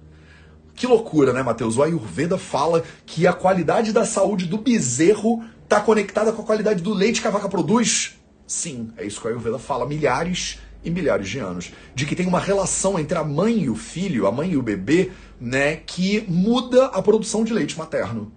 Que 0.74 0.88
loucura, 0.88 1.32
né, 1.32 1.44
Matheus? 1.44 1.76
O 1.76 1.84
Ayurveda 1.84 2.36
fala 2.36 2.82
que 3.06 3.28
a 3.28 3.32
qualidade 3.32 3.92
da 3.92 4.04
saúde 4.04 4.46
do 4.46 4.58
bezerro 4.58 5.44
está 5.62 5.80
conectada 5.80 6.32
com 6.32 6.42
a 6.42 6.44
qualidade 6.44 6.82
do 6.82 6.92
leite 6.92 7.22
que 7.22 7.28
a 7.28 7.30
vaca 7.30 7.48
produz. 7.48 8.16
Sim, 8.46 8.92
é 8.96 9.04
isso 9.04 9.20
que 9.20 9.26
o 9.26 9.30
Ayurveda 9.30 9.58
fala 9.58 9.86
milhares 9.86 10.58
e 10.84 10.90
milhares 10.90 11.28
de 11.28 11.38
anos. 11.38 11.72
De 11.94 12.06
que 12.06 12.14
tem 12.14 12.26
uma 12.26 12.38
relação 12.38 12.98
entre 12.98 13.18
a 13.18 13.24
mãe 13.24 13.62
e 13.62 13.70
o 13.70 13.74
filho, 13.74 14.26
a 14.26 14.32
mãe 14.32 14.52
e 14.52 14.56
o 14.56 14.62
bebê, 14.62 15.10
né, 15.40 15.76
que 15.76 16.24
muda 16.28 16.86
a 16.86 17.02
produção 17.02 17.42
de 17.42 17.52
leite 17.52 17.76
materno. 17.76 18.32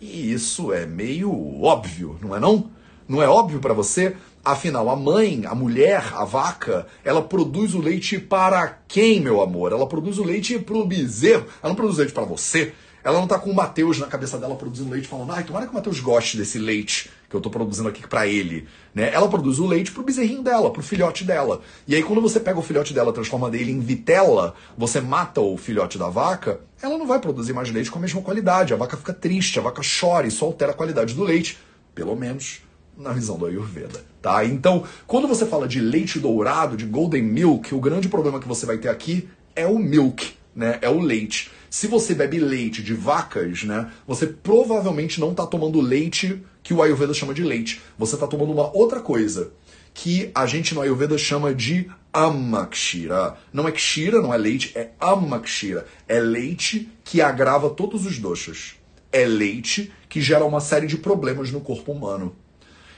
E 0.00 0.32
isso 0.32 0.72
é 0.72 0.86
meio 0.86 1.60
óbvio, 1.60 2.16
não 2.22 2.36
é 2.36 2.38
não? 2.38 2.70
Não 3.08 3.20
é 3.20 3.28
óbvio 3.28 3.58
para 3.58 3.74
você? 3.74 4.14
Afinal, 4.44 4.88
a 4.88 4.94
mãe, 4.94 5.44
a 5.44 5.54
mulher, 5.54 6.12
a 6.14 6.24
vaca, 6.24 6.86
ela 7.04 7.20
produz 7.20 7.74
o 7.74 7.80
leite 7.80 8.18
para 8.18 8.78
quem, 8.86 9.20
meu 9.20 9.42
amor? 9.42 9.72
Ela 9.72 9.86
produz 9.86 10.18
o 10.18 10.24
leite 10.24 10.58
para 10.58 10.76
o 10.76 10.86
bezerro. 10.86 11.46
Ela 11.60 11.70
não 11.70 11.74
produz 11.74 11.98
leite 11.98 12.12
para 12.12 12.24
você. 12.24 12.72
Ela 13.08 13.16
não 13.16 13.24
está 13.24 13.38
com 13.38 13.50
o 13.50 13.54
Mateus 13.54 13.98
na 13.98 14.06
cabeça 14.06 14.36
dela 14.36 14.54
produzindo 14.54 14.90
leite, 14.90 15.08
falando, 15.08 15.32
ai, 15.32 15.42
tomara 15.42 15.64
que 15.64 15.72
o 15.72 15.74
Mateus 15.74 15.98
goste 15.98 16.36
desse 16.36 16.58
leite 16.58 17.08
que 17.26 17.34
eu 17.34 17.38
estou 17.38 17.50
produzindo 17.50 17.88
aqui 17.88 18.06
para 18.06 18.26
ele. 18.26 18.68
Né? 18.94 19.10
Ela 19.14 19.26
produz 19.28 19.58
o 19.58 19.66
leite 19.66 19.90
para 19.90 20.02
o 20.02 20.04
bezerrinho 20.04 20.42
dela, 20.42 20.70
para 20.70 20.80
o 20.80 20.82
filhote 20.82 21.24
dela. 21.24 21.62
E 21.86 21.94
aí, 21.94 22.02
quando 22.02 22.20
você 22.20 22.38
pega 22.38 22.58
o 22.58 22.62
filhote 22.62 22.92
dela 22.92 23.10
transforma 23.10 23.48
ele 23.56 23.72
em 23.72 23.80
vitela, 23.80 24.54
você 24.76 25.00
mata 25.00 25.40
o 25.40 25.56
filhote 25.56 25.96
da 25.96 26.10
vaca, 26.10 26.60
ela 26.82 26.98
não 26.98 27.06
vai 27.06 27.18
produzir 27.18 27.54
mais 27.54 27.70
leite 27.70 27.90
com 27.90 27.98
a 27.98 28.02
mesma 28.02 28.20
qualidade. 28.20 28.74
A 28.74 28.76
vaca 28.76 28.94
fica 28.94 29.14
triste, 29.14 29.58
a 29.58 29.62
vaca 29.62 29.80
chora, 29.80 30.26
isso 30.26 30.44
altera 30.44 30.72
a 30.72 30.74
qualidade 30.74 31.14
do 31.14 31.24
leite. 31.24 31.56
Pelo 31.94 32.14
menos 32.14 32.60
na 32.94 33.14
visão 33.14 33.38
do 33.38 33.46
Ayurveda, 33.46 34.04
tá? 34.20 34.44
Então, 34.44 34.84
quando 35.06 35.26
você 35.26 35.46
fala 35.46 35.66
de 35.66 35.80
leite 35.80 36.18
dourado, 36.18 36.76
de 36.76 36.84
golden 36.84 37.22
milk, 37.22 37.74
o 37.74 37.80
grande 37.80 38.06
problema 38.06 38.38
que 38.38 38.46
você 38.46 38.66
vai 38.66 38.76
ter 38.76 38.90
aqui 38.90 39.26
é 39.56 39.66
o 39.66 39.78
milk, 39.78 40.34
né? 40.54 40.78
É 40.82 40.90
o 40.90 41.00
leite. 41.00 41.50
Se 41.70 41.86
você 41.86 42.14
bebe 42.14 42.38
leite 42.38 42.82
de 42.82 42.94
vacas, 42.94 43.62
né, 43.64 43.90
você 44.06 44.26
provavelmente 44.26 45.20
não 45.20 45.32
está 45.32 45.46
tomando 45.46 45.80
leite 45.80 46.42
que 46.62 46.72
o 46.72 46.82
Ayurveda 46.82 47.12
chama 47.12 47.34
de 47.34 47.42
leite. 47.42 47.80
Você 47.98 48.14
está 48.14 48.26
tomando 48.26 48.52
uma 48.52 48.74
outra 48.76 49.00
coisa 49.00 49.52
que 49.92 50.30
a 50.34 50.46
gente 50.46 50.74
no 50.74 50.80
Ayurveda 50.80 51.18
chama 51.18 51.54
de 51.54 51.90
amakshira. 52.12 53.36
Não 53.52 53.66
é 53.66 53.72
kshira, 53.72 54.22
não 54.22 54.32
é 54.32 54.36
leite, 54.36 54.72
é 54.76 54.90
amakshira. 55.00 55.86
É 56.06 56.20
leite 56.20 56.88
que 57.04 57.20
agrava 57.20 57.70
todos 57.70 58.06
os 58.06 58.18
doshas. 58.18 58.74
É 59.10 59.24
leite 59.26 59.92
que 60.08 60.20
gera 60.20 60.44
uma 60.44 60.60
série 60.60 60.86
de 60.86 60.96
problemas 60.96 61.50
no 61.50 61.60
corpo 61.60 61.92
humano 61.92 62.34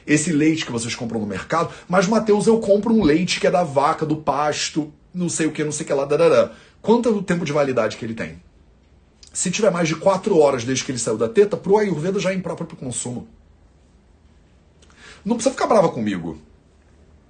esse 0.07 0.33
leite 0.33 0.67
que 0.67 0.73
vocês 0.73 0.95
compram 0.95 1.21
no 1.21 1.27
mercado, 1.27 1.73
mas 1.89 2.09
Mateus, 2.09 2.47
eu 2.47 2.59
compro 2.59 2.93
um 2.93 3.05
leite 3.05 3.39
que 3.39 3.47
é 3.47 3.51
da 3.51 3.63
vaca, 3.63 4.05
do 4.05 4.17
pasto, 4.17 4.93
não 5.15 5.29
sei 5.29 5.47
o 5.47 5.53
que, 5.53 5.63
não 5.63 5.71
sei 5.71 5.85
o 5.85 5.87
que 5.87 5.93
lá, 5.93 6.05
darará. 6.05 6.53
Quanto 6.83 7.09
é 7.09 7.13
o 7.13 7.23
tempo 7.23 7.45
de 7.45 7.53
validade 7.53 7.97
que 7.97 8.05
ele 8.05 8.15
tem? 8.15 8.43
Se 9.33 9.51
tiver 9.51 9.71
mais 9.71 9.89
de 9.89 9.97
4 9.97 10.37
horas 10.37 10.65
desde 10.65 10.85
que 10.85 10.91
ele 10.91 10.99
saiu 10.99 11.17
da 11.17 11.29
teta, 11.29 11.57
pro 11.57 11.79
Ayurveda 11.79 12.19
já 12.19 12.33
é 12.33 12.35
impróprio 12.35 12.67
para 12.67 12.77
consumo. 12.77 13.29
Não 15.25 15.37
precisa 15.37 15.55
ficar 15.55 15.67
brava 15.67 15.89
comigo. 15.89 16.39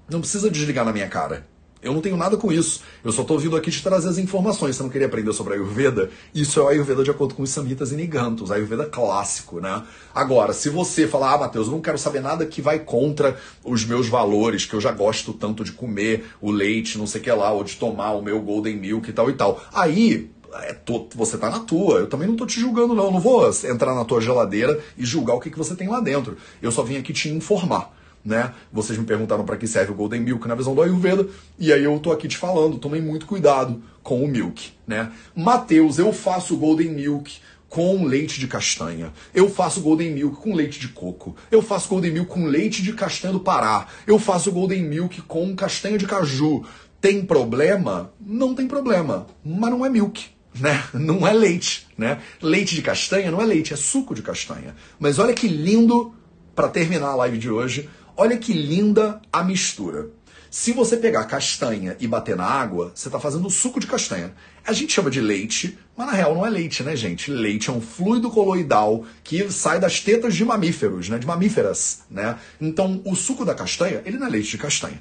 Não 0.09 0.21
precisa 0.21 0.51
desligar 0.51 0.85
na 0.85 0.93
minha 0.93 1.09
cara. 1.09 1.47
Eu 1.83 1.95
não 1.95 2.03
tenho 2.03 2.17
nada 2.17 2.37
com 2.37 2.53
isso. 2.53 2.83
Eu 3.03 3.11
só 3.11 3.23
estou 3.23 3.39
vindo 3.39 3.57
aqui 3.57 3.71
te 3.71 3.83
trazer 3.83 4.09
as 4.09 4.19
informações. 4.19 4.77
Você 4.77 4.83
não 4.83 4.91
queria 4.91 5.07
aprender 5.07 5.33
sobre 5.33 5.55
a 5.55 5.57
Ayurveda? 5.57 6.11
Isso 6.35 6.61
é 6.61 6.63
o 6.63 6.69
Ayurveda 6.69 7.03
de 7.03 7.11
acordo 7.11 7.35
com 7.35 7.43
os 7.43 7.51
Samitas 7.51 7.91
e 7.91 7.97
Nigantos, 7.97 8.51
Ayurveda 8.51 8.85
clássico, 8.85 9.61
né? 9.61 9.83
Agora, 10.15 10.53
se 10.53 10.69
você 10.69 11.09
falar, 11.09 11.35
ah, 11.35 11.39
Matheus, 11.39 11.69
eu 11.69 11.73
não 11.73 11.81
quero 11.81 11.97
saber 11.97 12.21
nada 12.21 12.45
que 12.45 12.61
vai 12.61 12.81
contra 12.81 13.39
os 13.65 13.85
meus 13.85 14.09
valores, 14.09 14.67
que 14.67 14.75
eu 14.75 14.81
já 14.81 14.93
gosto 14.93 15.33
tanto 15.33 15.65
de 15.65 15.73
comer 15.73 16.27
o 16.41 16.51
leite, 16.51 16.99
não 16.99 17.07
sei 17.07 17.21
o 17.21 17.25
que 17.25 17.33
lá, 17.33 17.51
ou 17.51 17.65
de 17.65 17.77
tomar 17.77 18.13
o 18.13 18.23
meu 18.23 18.41
Golden 18.43 18.77
Milk 18.77 19.09
e 19.09 19.13
tal 19.13 19.31
e 19.31 19.35
tal. 19.35 19.65
Aí, 19.73 20.31
é, 20.55 20.73
tô, 20.73 21.09
você 21.15 21.39
tá 21.39 21.51
na 21.51 21.61
tua. 21.61 22.01
Eu 22.01 22.07
também 22.07 22.29
não 22.29 22.37
tô 22.37 22.47
te 22.47 22.61
julgando, 22.61 22.95
não. 22.95 23.05
Eu 23.05 23.13
não 23.13 23.21
vou 23.21 23.49
entrar 23.65 23.95
na 23.95 24.05
tua 24.05 24.21
geladeira 24.21 24.81
e 24.97 25.05
julgar 25.05 25.35
o 25.35 25.41
que, 25.41 25.51
que 25.51 25.59
você 25.59 25.75
tem 25.75 25.89
lá 25.89 26.01
dentro. 26.01 26.37
Eu 26.61 26.73
só 26.73 26.83
vim 26.83 26.97
aqui 26.97 27.13
te 27.13 27.29
informar 27.29 27.99
né? 28.25 28.53
Vocês 28.73 28.99
me 28.99 29.05
perguntaram 29.05 29.45
para 29.45 29.57
que 29.57 29.67
serve 29.67 29.93
o 29.93 29.95
Golden 29.95 30.21
Milk 30.21 30.47
na 30.47 30.55
visão 30.55 30.75
do 30.75 30.83
Ayurveda, 30.83 31.27
e 31.59 31.73
aí 31.73 31.85
eu 31.85 31.99
tô 31.99 32.13
aqui 32.13 32.29
te 32.29 32.37
falando, 32.37 32.79
tomem 32.79 33.01
muito 33.01 33.27
cuidado 33.27 33.83
com 34.03 34.23
o 34.23 34.29
milk, 34.29 34.73
né? 34.87 35.11
Mateus, 35.35 35.99
eu 35.99 36.13
faço 36.13 36.57
Golden 36.57 36.91
Milk 36.91 37.39
com 37.69 38.05
leite 38.05 38.41
de 38.41 38.49
castanha. 38.49 39.13
Eu 39.33 39.49
faço 39.49 39.81
Golden 39.81 40.13
Milk 40.13 40.37
com 40.37 40.55
leite 40.55 40.81
de 40.81 40.89
coco. 40.89 41.37
Eu 41.51 41.63
faço 41.63 41.89
Golden 41.89 42.13
Milk 42.13 42.29
com 42.29 42.47
leite 42.47 42.83
de 42.83 42.93
castanha 42.93 43.33
do 43.33 43.41
Pará. 43.41 43.87
Eu 44.07 44.19
faço 44.19 44.51
Golden 44.51 44.83
Milk 44.83 45.23
com 45.23 45.55
castanha 45.55 45.97
de 45.97 46.07
caju. 46.07 46.65
Tem 47.01 47.25
problema? 47.25 48.13
Não 48.21 48.55
tem 48.55 48.67
problema, 48.67 49.27
mas 49.45 49.71
não 49.71 49.87
é 49.87 49.89
milk. 49.89 50.31
Né? 50.59 50.83
Não 50.93 51.27
é 51.27 51.33
leite, 51.33 51.87
né? 51.97 52.21
Leite 52.43 52.75
de 52.75 52.83
castanha 52.83 53.31
não 53.31 53.41
é 53.41 53.45
leite, 53.45 53.73
é 53.73 53.77
suco 53.77 54.15
de 54.15 54.23
castanha. 54.23 54.75
Mas 54.99 55.19
olha 55.19 55.33
que 55.33 55.47
lindo 55.47 56.13
para 56.55 56.69
terminar 56.69 57.11
a 57.11 57.15
live 57.15 57.39
de 57.39 57.49
hoje 57.49 57.89
Olha 58.23 58.37
que 58.37 58.53
linda 58.53 59.19
a 59.33 59.43
mistura. 59.43 60.11
Se 60.51 60.73
você 60.73 60.99
pegar 60.99 61.25
castanha 61.25 61.97
e 61.99 62.07
bater 62.07 62.37
na 62.37 62.45
água, 62.45 62.93
você 62.95 63.09
está 63.09 63.19
fazendo 63.19 63.49
suco 63.49 63.81
de 63.81 63.87
castanha. 63.87 64.35
A 64.67 64.75
gente 64.75 64.93
chama 64.93 65.11
de 65.11 65.23
leite, 65.23 65.79
mas 65.97 66.09
na 66.09 66.13
real 66.13 66.35
não 66.35 66.45
é 66.45 66.51
leite, 66.51 66.83
né, 66.83 66.95
gente? 66.95 67.31
Leite 67.31 67.71
é 67.71 67.73
um 67.73 67.81
fluido 67.81 68.29
coloidal 68.29 69.07
que 69.25 69.51
sai 69.51 69.81
das 69.81 70.01
tetas 70.01 70.35
de 70.35 70.45
mamíferos, 70.45 71.09
né? 71.09 71.19
De 71.19 71.27
mamíferas, 71.27 72.01
né? 72.11 72.37
Então, 72.61 73.01
o 73.07 73.17
suco 73.17 73.43
da 73.43 73.55
castanha, 73.55 74.03
ele 74.05 74.19
não 74.19 74.27
é 74.27 74.31
leite 74.31 74.51
de 74.51 74.59
castanha. 74.59 75.01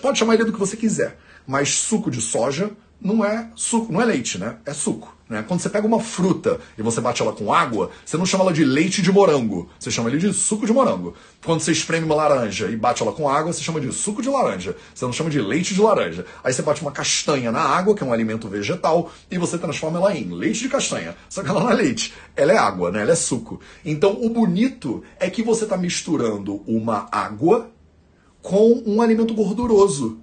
Pode 0.00 0.18
chamar 0.18 0.36
ele 0.36 0.44
do 0.44 0.52
que 0.54 0.58
você 0.58 0.74
quiser, 0.74 1.18
mas 1.46 1.68
suco 1.68 2.10
de 2.10 2.22
soja 2.22 2.70
não 3.00 3.24
é 3.24 3.50
suco, 3.54 3.92
não 3.92 4.00
é 4.00 4.04
leite, 4.04 4.38
né? 4.38 4.56
É 4.64 4.72
suco. 4.72 5.14
Né? 5.28 5.42
Quando 5.46 5.60
você 5.60 5.70
pega 5.70 5.86
uma 5.86 6.00
fruta 6.00 6.60
e 6.76 6.82
você 6.82 7.00
bate 7.00 7.22
ela 7.22 7.32
com 7.32 7.52
água, 7.52 7.90
você 8.04 8.16
não 8.16 8.26
chama 8.26 8.44
ela 8.44 8.52
de 8.52 8.62
leite 8.64 9.00
de 9.00 9.10
morango, 9.10 9.70
você 9.78 9.90
chama 9.90 10.10
ele 10.10 10.18
de 10.18 10.32
suco 10.34 10.66
de 10.66 10.72
morango. 10.72 11.14
Quando 11.44 11.60
você 11.60 11.72
espreme 11.72 12.04
uma 12.04 12.14
laranja 12.14 12.68
e 12.68 12.76
bate 12.76 13.02
ela 13.02 13.12
com 13.12 13.28
água, 13.28 13.52
você 13.52 13.62
chama 13.62 13.80
de 13.80 13.90
suco 13.92 14.20
de 14.20 14.28
laranja, 14.28 14.76
você 14.94 15.04
não 15.04 15.12
chama 15.12 15.30
de 15.30 15.40
leite 15.40 15.74
de 15.74 15.80
laranja. 15.80 16.26
Aí 16.42 16.52
você 16.52 16.62
bate 16.62 16.82
uma 16.82 16.92
castanha 16.92 17.50
na 17.50 17.60
água, 17.60 17.94
que 17.94 18.02
é 18.02 18.06
um 18.06 18.12
alimento 18.12 18.48
vegetal, 18.48 19.10
e 19.30 19.38
você 19.38 19.56
transforma 19.56 19.98
ela 19.98 20.14
em 20.14 20.30
leite 20.30 20.60
de 20.60 20.68
castanha. 20.68 21.16
Só 21.28 21.42
que 21.42 21.48
ela 21.48 21.60
não 21.60 21.70
é 21.70 21.74
leite, 21.74 22.12
ela 22.36 22.52
é 22.52 22.58
água, 22.58 22.90
né? 22.90 23.00
ela 23.00 23.12
é 23.12 23.16
suco. 23.16 23.60
Então 23.84 24.22
o 24.22 24.28
bonito 24.28 25.02
é 25.18 25.30
que 25.30 25.42
você 25.42 25.64
está 25.64 25.76
misturando 25.76 26.62
uma 26.66 27.08
água 27.10 27.70
com 28.42 28.82
um 28.84 29.00
alimento 29.00 29.32
gorduroso. 29.32 30.18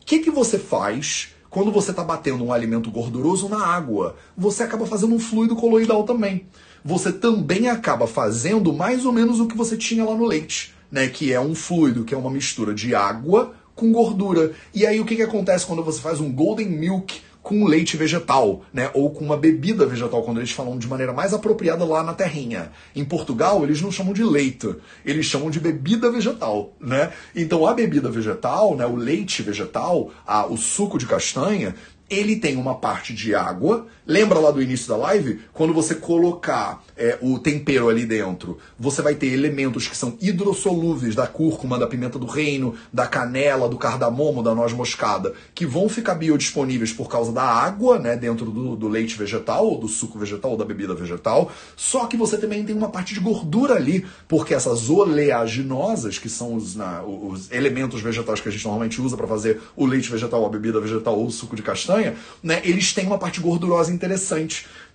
O 0.00 0.06
que, 0.06 0.20
que 0.20 0.30
você 0.30 0.58
faz 0.58 1.34
quando 1.50 1.72
você 1.72 1.90
está 1.90 2.04
batendo 2.04 2.44
um 2.44 2.52
alimento 2.52 2.90
gorduroso 2.90 3.48
na 3.48 3.66
água, 3.66 4.16
você 4.36 4.62
acaba 4.62 4.86
fazendo 4.86 5.14
um 5.14 5.18
fluido 5.18 5.56
coloidal 5.56 6.04
também. 6.04 6.46
Você 6.84 7.12
também 7.12 7.68
acaba 7.68 8.06
fazendo 8.06 8.72
mais 8.72 9.04
ou 9.04 9.12
menos 9.12 9.40
o 9.40 9.48
que 9.48 9.56
você 9.56 9.76
tinha 9.76 10.04
lá 10.04 10.14
no 10.14 10.24
leite, 10.24 10.72
né? 10.90 11.08
Que 11.08 11.32
é 11.32 11.40
um 11.40 11.54
fluido, 11.54 12.04
que 12.04 12.14
é 12.14 12.18
uma 12.18 12.30
mistura 12.30 12.72
de 12.72 12.94
água 12.94 13.52
com 13.74 13.90
gordura. 13.90 14.52
E 14.72 14.86
aí 14.86 15.00
o 15.00 15.04
que, 15.04 15.16
que 15.16 15.22
acontece 15.22 15.66
quando 15.66 15.82
você 15.82 16.00
faz 16.00 16.20
um 16.20 16.32
golden 16.32 16.68
milk 16.68 17.20
com 17.50 17.64
leite 17.64 17.96
vegetal, 17.96 18.62
né? 18.72 18.92
Ou 18.94 19.10
com 19.10 19.24
uma 19.24 19.36
bebida 19.36 19.84
vegetal, 19.84 20.22
quando 20.22 20.38
eles 20.38 20.52
falam 20.52 20.78
de 20.78 20.86
maneira 20.86 21.12
mais 21.12 21.34
apropriada 21.34 21.84
lá 21.84 22.00
na 22.00 22.14
terrinha. 22.14 22.70
Em 22.94 23.04
Portugal, 23.04 23.64
eles 23.64 23.82
não 23.82 23.90
chamam 23.90 24.12
de 24.12 24.22
leite, 24.22 24.72
eles 25.04 25.26
chamam 25.26 25.50
de 25.50 25.58
bebida 25.58 26.12
vegetal, 26.12 26.72
né? 26.80 27.10
Então 27.34 27.66
a 27.66 27.74
bebida 27.74 28.08
vegetal, 28.08 28.76
né, 28.76 28.86
o 28.86 28.94
leite 28.94 29.42
vegetal, 29.42 30.12
a, 30.24 30.46
o 30.46 30.56
suco 30.56 30.96
de 30.96 31.06
castanha, 31.06 31.74
ele 32.08 32.36
tem 32.36 32.56
uma 32.56 32.76
parte 32.76 33.12
de 33.12 33.34
água 33.34 33.88
Lembra 34.10 34.40
lá 34.40 34.50
do 34.50 34.60
início 34.60 34.88
da 34.88 34.96
live? 34.96 35.40
Quando 35.52 35.72
você 35.72 35.94
colocar 35.94 36.82
é, 36.96 37.16
o 37.22 37.38
tempero 37.38 37.88
ali 37.88 38.04
dentro, 38.04 38.58
você 38.76 39.00
vai 39.00 39.14
ter 39.14 39.28
elementos 39.28 39.86
que 39.86 39.96
são 39.96 40.18
hidrossolúveis 40.20 41.14
da 41.14 41.28
cúrcuma, 41.28 41.78
da 41.78 41.86
pimenta 41.86 42.18
do 42.18 42.26
reino, 42.26 42.74
da 42.92 43.06
canela, 43.06 43.68
do 43.68 43.78
cardamomo, 43.78 44.42
da 44.42 44.52
noz 44.52 44.72
moscada, 44.72 45.32
que 45.54 45.64
vão 45.64 45.88
ficar 45.88 46.16
biodisponíveis 46.16 46.92
por 46.92 47.08
causa 47.08 47.30
da 47.30 47.44
água, 47.44 48.00
né, 48.00 48.16
dentro 48.16 48.46
do, 48.46 48.74
do 48.74 48.88
leite 48.88 49.16
vegetal, 49.16 49.64
ou 49.64 49.78
do 49.78 49.86
suco 49.86 50.18
vegetal, 50.18 50.50
ou 50.50 50.56
da 50.56 50.64
bebida 50.64 50.92
vegetal. 50.92 51.48
Só 51.76 52.06
que 52.06 52.16
você 52.16 52.36
também 52.36 52.64
tem 52.64 52.74
uma 52.74 52.88
parte 52.88 53.14
de 53.14 53.20
gordura 53.20 53.74
ali, 53.74 54.04
porque 54.26 54.54
essas 54.54 54.90
oleaginosas, 54.90 56.18
que 56.18 56.28
são 56.28 56.56
os, 56.56 56.74
na, 56.74 57.00
os 57.04 57.48
elementos 57.52 58.02
vegetais 58.02 58.40
que 58.40 58.48
a 58.48 58.50
gente 58.50 58.64
normalmente 58.64 59.00
usa 59.00 59.16
para 59.16 59.28
fazer 59.28 59.60
o 59.76 59.86
leite 59.86 60.10
vegetal, 60.10 60.44
a 60.44 60.48
bebida 60.48 60.80
vegetal 60.80 61.16
ou 61.16 61.26
o 61.26 61.30
suco 61.30 61.54
de 61.54 61.62
castanha, 61.62 62.16
né, 62.42 62.60
eles 62.64 62.92
têm 62.92 63.06
uma 63.06 63.16
parte 63.16 63.38
gordurosa 63.38 63.99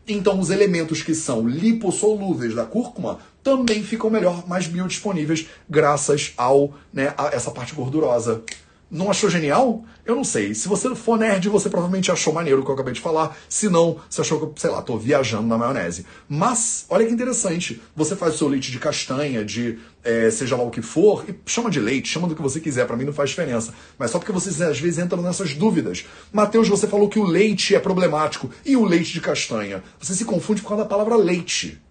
Então, 0.08 0.40
os 0.40 0.50
elementos 0.50 1.02
que 1.02 1.16
são 1.16 1.48
lipossolúveis 1.48 2.54
da 2.54 2.66
cúrcuma 2.66 3.20
também 3.44 3.84
ficam 3.84 4.10
melhor, 4.10 4.48
mais 4.48 4.68
biodisponíveis, 4.68 5.48
graças 5.70 6.34
ao, 6.38 6.74
né, 6.94 7.14
a 7.18 7.28
essa 7.28 7.52
parte 7.52 7.74
gordurosa. 7.74 8.44
Não 8.90 9.10
achou 9.10 9.30
genial? 9.30 9.84
Eu 10.06 10.16
não 10.16 10.24
sei. 10.24 10.54
Se 10.54 10.68
você 10.68 10.94
for 10.96 11.18
nerd, 11.18 11.50
você 11.50 11.70
provavelmente 11.70 12.12
achou 12.12 12.32
maneiro 12.32 12.62
o 12.62 12.64
que 12.64 12.70
eu 12.70 12.76
acabei 12.76 12.94
de 12.94 13.02
falar. 13.02 13.36
Se 13.50 13.68
não, 13.68 13.98
você 14.08 14.22
achou 14.22 14.48
que, 14.48 14.62
sei 14.62 14.70
lá, 14.70 14.82
tô 14.82 14.96
viajando 14.98 15.48
na 15.48 15.58
maionese. 15.58 16.06
Mas, 16.30 16.86
olha 16.90 17.06
que 17.06 17.12
interessante. 17.12 17.82
Você 17.96 18.16
faz 18.16 18.36
o 18.36 18.38
seu 18.38 18.48
leite 18.48 18.72
de 18.72 18.78
castanha, 18.78 19.44
de 19.44 19.80
é, 20.04 20.30
seja 20.30 20.56
lá 20.56 20.64
o 20.64 20.70
que 20.70 20.84
for, 20.84 21.26
e 21.28 21.36
chama 21.48 21.72
de 21.72 21.80
leite, 21.80 22.10
chama 22.10 22.28
do 22.28 22.36
que 22.36 22.42
você 22.42 22.60
quiser, 22.60 22.86
para 22.86 22.96
mim 22.96 23.06
não 23.06 23.14
faz 23.14 23.32
diferença. 23.32 23.74
Mas 23.98 24.12
só 24.12 24.20
porque 24.20 24.32
vocês 24.32 24.62
às 24.62 24.80
vezes 24.80 25.04
entram 25.04 25.22
nessas 25.22 25.56
dúvidas. 25.56 26.06
Mateus, 26.32 26.70
você 26.70 26.88
falou 26.88 27.10
que 27.10 27.18
o 27.18 27.24
leite 27.24 27.74
é 27.74 27.80
problemático. 27.80 28.52
E 28.64 28.78
o 28.78 28.86
leite 28.86 29.14
de 29.14 29.22
castanha? 29.22 29.84
Você 30.00 30.14
se 30.14 30.26
confunde 30.26 30.62
por 30.62 30.70
causa 30.70 30.84
da 30.84 30.90
palavra 30.90 31.16
leite. 31.16 31.82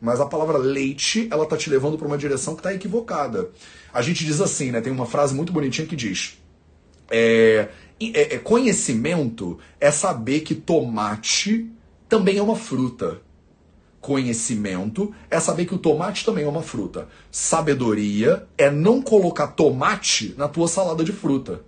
Mas 0.00 0.20
a 0.20 0.26
palavra 0.26 0.58
leite, 0.58 1.28
ela 1.30 1.46
tá 1.46 1.56
te 1.56 1.68
levando 1.68 1.98
para 1.98 2.06
uma 2.06 2.18
direção 2.18 2.54
que 2.54 2.62
tá 2.62 2.72
equivocada. 2.72 3.50
A 3.92 4.00
gente 4.00 4.24
diz 4.24 4.40
assim, 4.40 4.70
né? 4.70 4.80
Tem 4.80 4.92
uma 4.92 5.06
frase 5.06 5.34
muito 5.34 5.52
bonitinha 5.52 5.86
que 5.86 5.96
diz: 5.96 6.38
é, 7.10 7.68
é, 8.00 8.34
é, 8.34 8.38
conhecimento 8.38 9.58
é 9.80 9.90
saber 9.90 10.40
que 10.40 10.54
tomate 10.54 11.68
também 12.08 12.38
é 12.38 12.42
uma 12.42 12.56
fruta. 12.56 13.20
Conhecimento 14.00 15.12
é 15.28 15.40
saber 15.40 15.66
que 15.66 15.74
o 15.74 15.78
tomate 15.78 16.24
também 16.24 16.44
é 16.44 16.48
uma 16.48 16.62
fruta. 16.62 17.08
Sabedoria 17.30 18.46
é 18.56 18.70
não 18.70 19.02
colocar 19.02 19.48
tomate 19.48 20.34
na 20.38 20.46
tua 20.46 20.68
salada 20.68 21.02
de 21.02 21.12
fruta. 21.12 21.62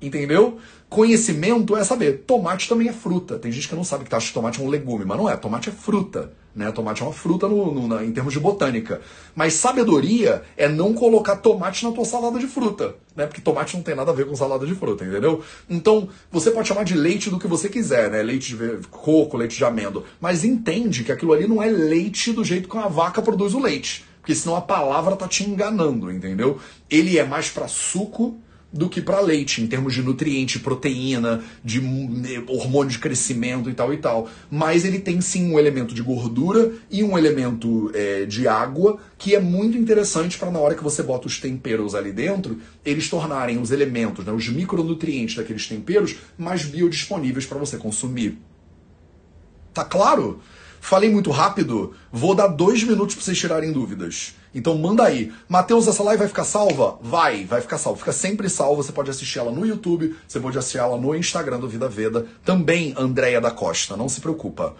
Entendeu? 0.00 0.58
Conhecimento 0.88 1.76
é 1.76 1.82
saber, 1.82 2.24
tomate 2.26 2.68
também 2.68 2.88
é 2.88 2.92
fruta. 2.92 3.38
Tem 3.38 3.50
gente 3.50 3.68
que 3.68 3.74
não 3.74 3.82
sabe 3.82 4.04
que 4.04 4.14
acha 4.14 4.28
que 4.28 4.34
tomate 4.34 4.60
é 4.60 4.64
um 4.64 4.68
legume, 4.68 5.04
mas 5.04 5.18
não 5.18 5.28
é, 5.28 5.36
tomate 5.36 5.68
é 5.68 5.72
fruta. 5.72 6.32
Né? 6.54 6.72
Tomate 6.72 7.02
é 7.02 7.04
uma 7.04 7.12
fruta 7.12 7.46
no, 7.48 7.74
no, 7.74 7.86
na, 7.86 8.02
em 8.02 8.10
termos 8.12 8.32
de 8.32 8.40
botânica. 8.40 9.02
Mas 9.34 9.52
sabedoria 9.54 10.42
é 10.56 10.66
não 10.66 10.94
colocar 10.94 11.36
tomate 11.36 11.84
na 11.84 11.92
tua 11.92 12.04
salada 12.04 12.38
de 12.38 12.46
fruta. 12.46 12.94
Né? 13.14 13.26
Porque 13.26 13.42
tomate 13.42 13.76
não 13.76 13.82
tem 13.82 13.94
nada 13.94 14.10
a 14.10 14.14
ver 14.14 14.26
com 14.26 14.34
salada 14.34 14.64
de 14.64 14.74
fruta, 14.74 15.04
entendeu? 15.04 15.42
Então, 15.68 16.08
você 16.30 16.50
pode 16.50 16.68
chamar 16.68 16.84
de 16.84 16.94
leite 16.94 17.28
do 17.28 17.38
que 17.38 17.46
você 17.46 17.68
quiser, 17.68 18.10
né? 18.10 18.22
Leite 18.22 18.56
de 18.56 18.88
coco, 18.90 19.36
leite 19.36 19.56
de 19.56 19.64
amêndoa. 19.64 20.04
Mas 20.18 20.44
entende 20.44 21.04
que 21.04 21.12
aquilo 21.12 21.34
ali 21.34 21.46
não 21.46 21.62
é 21.62 21.66
leite 21.66 22.32
do 22.32 22.42
jeito 22.42 22.68
que 22.68 22.74
uma 22.74 22.88
vaca 22.88 23.20
produz 23.20 23.52
o 23.52 23.60
leite. 23.60 24.06
Porque 24.20 24.34
senão 24.34 24.56
a 24.56 24.62
palavra 24.62 25.14
tá 25.14 25.28
te 25.28 25.44
enganando, 25.44 26.10
entendeu? 26.10 26.58
Ele 26.88 27.18
é 27.18 27.24
mais 27.24 27.50
para 27.50 27.68
suco 27.68 28.38
do 28.72 28.88
que 28.88 29.00
para 29.00 29.20
leite, 29.20 29.62
em 29.62 29.66
termos 29.66 29.94
de 29.94 30.02
nutriente, 30.02 30.58
proteína, 30.58 31.42
de 31.64 31.80
hormônio 32.48 32.90
de 32.90 32.98
crescimento 32.98 33.70
e 33.70 33.74
tal 33.74 33.92
e 33.92 33.96
tal. 33.96 34.28
Mas 34.50 34.84
ele 34.84 34.98
tem 34.98 35.20
sim 35.20 35.50
um 35.50 35.58
elemento 35.58 35.94
de 35.94 36.02
gordura 36.02 36.72
e 36.90 37.02
um 37.02 37.16
elemento 37.16 37.90
é, 37.94 38.24
de 38.24 38.46
água 38.46 38.98
que 39.16 39.34
é 39.34 39.40
muito 39.40 39.78
interessante 39.78 40.36
para 40.36 40.50
na 40.50 40.58
hora 40.58 40.74
que 40.74 40.84
você 40.84 41.02
bota 41.02 41.26
os 41.26 41.40
temperos 41.40 41.94
ali 41.94 42.12
dentro, 42.12 42.60
eles 42.84 43.08
tornarem 43.08 43.58
os 43.58 43.70
elementos, 43.70 44.24
né, 44.24 44.32
os 44.32 44.48
micronutrientes 44.48 45.36
daqueles 45.36 45.66
temperos 45.66 46.16
mais 46.36 46.64
biodisponíveis 46.64 47.46
para 47.46 47.58
você 47.58 47.78
consumir. 47.78 48.38
Tá 49.72 49.84
claro? 49.84 50.40
Falei 50.86 51.10
muito 51.10 51.32
rápido, 51.32 51.94
vou 52.12 52.32
dar 52.32 52.46
dois 52.46 52.84
minutos 52.84 53.16
para 53.16 53.24
vocês 53.24 53.36
tirarem 53.36 53.72
dúvidas. 53.72 54.36
Então 54.54 54.78
manda 54.78 55.02
aí. 55.02 55.32
Matheus, 55.48 55.88
essa 55.88 56.00
live 56.00 56.20
vai 56.20 56.28
ficar 56.28 56.44
salva? 56.44 56.96
Vai, 57.02 57.44
vai 57.44 57.60
ficar 57.60 57.76
salva. 57.76 57.98
Fica 57.98 58.12
sempre 58.12 58.48
salva. 58.48 58.84
Você 58.84 58.92
pode 58.92 59.10
assistir 59.10 59.40
ela 59.40 59.50
no 59.50 59.66
YouTube, 59.66 60.14
você 60.28 60.38
pode 60.38 60.56
assistir 60.56 60.78
ela 60.78 60.96
no 60.96 61.12
Instagram 61.12 61.58
do 61.58 61.68
Vida 61.68 61.88
Veda. 61.88 62.24
Também 62.44 62.94
Andréia 62.96 63.40
da 63.40 63.50
Costa, 63.50 63.96
não 63.96 64.08
se 64.08 64.20
preocupa. 64.20 64.76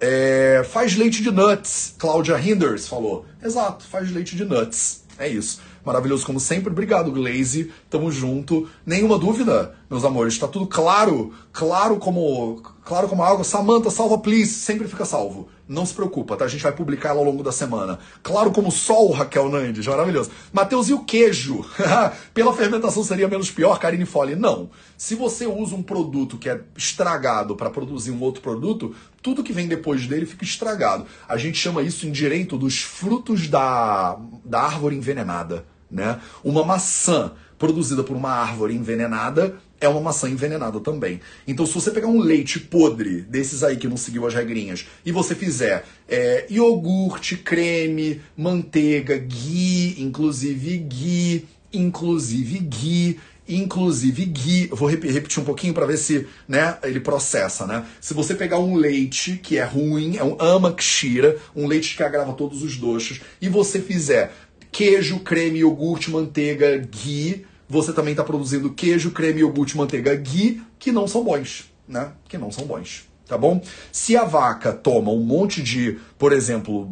É, 0.00 0.66
faz 0.68 0.96
leite 0.96 1.22
de 1.22 1.30
nuts, 1.30 1.94
Cláudia 2.00 2.36
Hinders 2.36 2.88
falou. 2.88 3.24
Exato, 3.40 3.84
faz 3.84 4.10
leite 4.10 4.34
de 4.34 4.44
nuts. 4.44 5.04
É 5.16 5.28
isso. 5.28 5.60
Maravilhoso 5.84 6.26
como 6.26 6.40
sempre. 6.40 6.70
Obrigado, 6.70 7.12
Glaze. 7.12 7.70
Tamo 7.90 8.10
junto. 8.10 8.68
Nenhuma 8.84 9.18
dúvida, 9.18 9.74
meus 9.88 10.04
amores. 10.04 10.38
Tá 10.38 10.48
tudo 10.48 10.66
claro. 10.66 11.32
Claro 11.52 11.96
como 11.96 12.62
claro 12.84 13.08
como 13.08 13.22
água. 13.22 13.44
Samantha, 13.44 13.90
salva, 13.90 14.18
please. 14.18 14.52
Sempre 14.52 14.88
fica 14.88 15.04
salvo. 15.04 15.48
Não 15.66 15.86
se 15.86 15.94
preocupa, 15.94 16.36
tá? 16.36 16.44
A 16.44 16.48
gente 16.48 16.62
vai 16.62 16.72
publicar 16.72 17.10
ela 17.10 17.20
ao 17.20 17.24
longo 17.24 17.42
da 17.42 17.50
semana. 17.50 17.98
Claro 18.22 18.50
como 18.50 18.70
sol, 18.70 19.10
Raquel 19.12 19.48
Nandes. 19.48 19.86
Maravilhoso. 19.86 20.30
Matheus, 20.52 20.88
e 20.90 20.92
o 20.92 21.04
queijo? 21.04 21.64
Pela 22.34 22.52
fermentação 22.52 23.02
seria 23.02 23.26
menos 23.28 23.50
pior, 23.50 23.78
Karine 23.78 24.04
Fole? 24.04 24.36
Não. 24.36 24.68
Se 24.96 25.14
você 25.14 25.46
usa 25.46 25.74
um 25.74 25.82
produto 25.82 26.36
que 26.36 26.50
é 26.50 26.60
estragado 26.76 27.56
para 27.56 27.70
produzir 27.70 28.10
um 28.10 28.20
outro 28.20 28.42
produto, 28.42 28.94
tudo 29.22 29.42
que 29.42 29.54
vem 29.54 29.66
depois 29.66 30.06
dele 30.06 30.26
fica 30.26 30.44
estragado. 30.44 31.06
A 31.26 31.38
gente 31.38 31.56
chama 31.56 31.80
isso 31.80 32.06
em 32.06 32.12
direito 32.12 32.58
dos 32.58 32.80
frutos 32.80 33.48
da, 33.48 34.18
da 34.44 34.60
árvore 34.60 34.96
envenenada. 34.96 35.64
Né? 35.90 36.20
Uma 36.42 36.62
maçã 36.62 37.32
produzida 37.58 38.02
por 38.02 38.16
uma 38.16 38.30
árvore 38.30 38.74
envenenada 38.74 39.56
é 39.84 39.88
uma 39.88 40.00
maçã 40.00 40.28
envenenada 40.28 40.80
também. 40.80 41.20
Então, 41.46 41.66
se 41.66 41.74
você 41.74 41.90
pegar 41.90 42.08
um 42.08 42.18
leite 42.18 42.58
podre, 42.58 43.20
desses 43.22 43.62
aí 43.62 43.76
que 43.76 43.88
não 43.88 43.96
seguiu 43.96 44.26
as 44.26 44.34
regrinhas, 44.34 44.86
e 45.04 45.12
você 45.12 45.34
fizer 45.34 45.84
é, 46.08 46.46
iogurte, 46.50 47.36
creme, 47.36 48.20
manteiga, 48.36 49.16
ghee, 49.16 49.96
inclusive 49.98 50.78
ghee, 50.78 51.44
inclusive 51.72 52.58
ghee, 52.60 53.20
inclusive 53.48 54.24
ghee. 54.24 54.68
vou 54.68 54.88
repetir 54.88 55.40
um 55.40 55.44
pouquinho 55.44 55.74
para 55.74 55.86
ver 55.86 55.98
se 55.98 56.26
né, 56.48 56.78
ele 56.82 57.00
processa, 57.00 57.66
né? 57.66 57.84
Se 58.00 58.14
você 58.14 58.34
pegar 58.34 58.58
um 58.58 58.74
leite 58.74 59.38
que 59.42 59.58
é 59.58 59.64
ruim, 59.64 60.16
é 60.16 60.24
um 60.24 60.40
amakshira, 60.40 61.36
um 61.54 61.66
leite 61.66 61.96
que 61.96 62.02
agrava 62.02 62.32
todos 62.32 62.62
os 62.62 62.76
doces, 62.76 63.20
e 63.40 63.48
você 63.48 63.80
fizer 63.80 64.32
queijo, 64.72 65.20
creme, 65.20 65.60
iogurte, 65.60 66.10
manteiga, 66.10 66.76
ghee, 66.78 67.44
você 67.68 67.92
também 67.92 68.12
está 68.12 68.24
produzindo 68.24 68.72
queijo, 68.72 69.10
creme, 69.10 69.40
iogurte, 69.40 69.76
manteiga, 69.76 70.14
ghee, 70.14 70.62
que 70.78 70.92
não 70.92 71.06
são 71.06 71.24
bons, 71.24 71.72
né? 71.88 72.12
Que 72.28 72.38
não 72.38 72.50
são 72.50 72.66
bons, 72.66 73.08
tá 73.26 73.38
bom? 73.38 73.62
Se 73.90 74.16
a 74.16 74.24
vaca 74.24 74.72
toma 74.72 75.10
um 75.10 75.22
monte 75.22 75.62
de, 75.62 75.98
por 76.18 76.32
exemplo, 76.32 76.88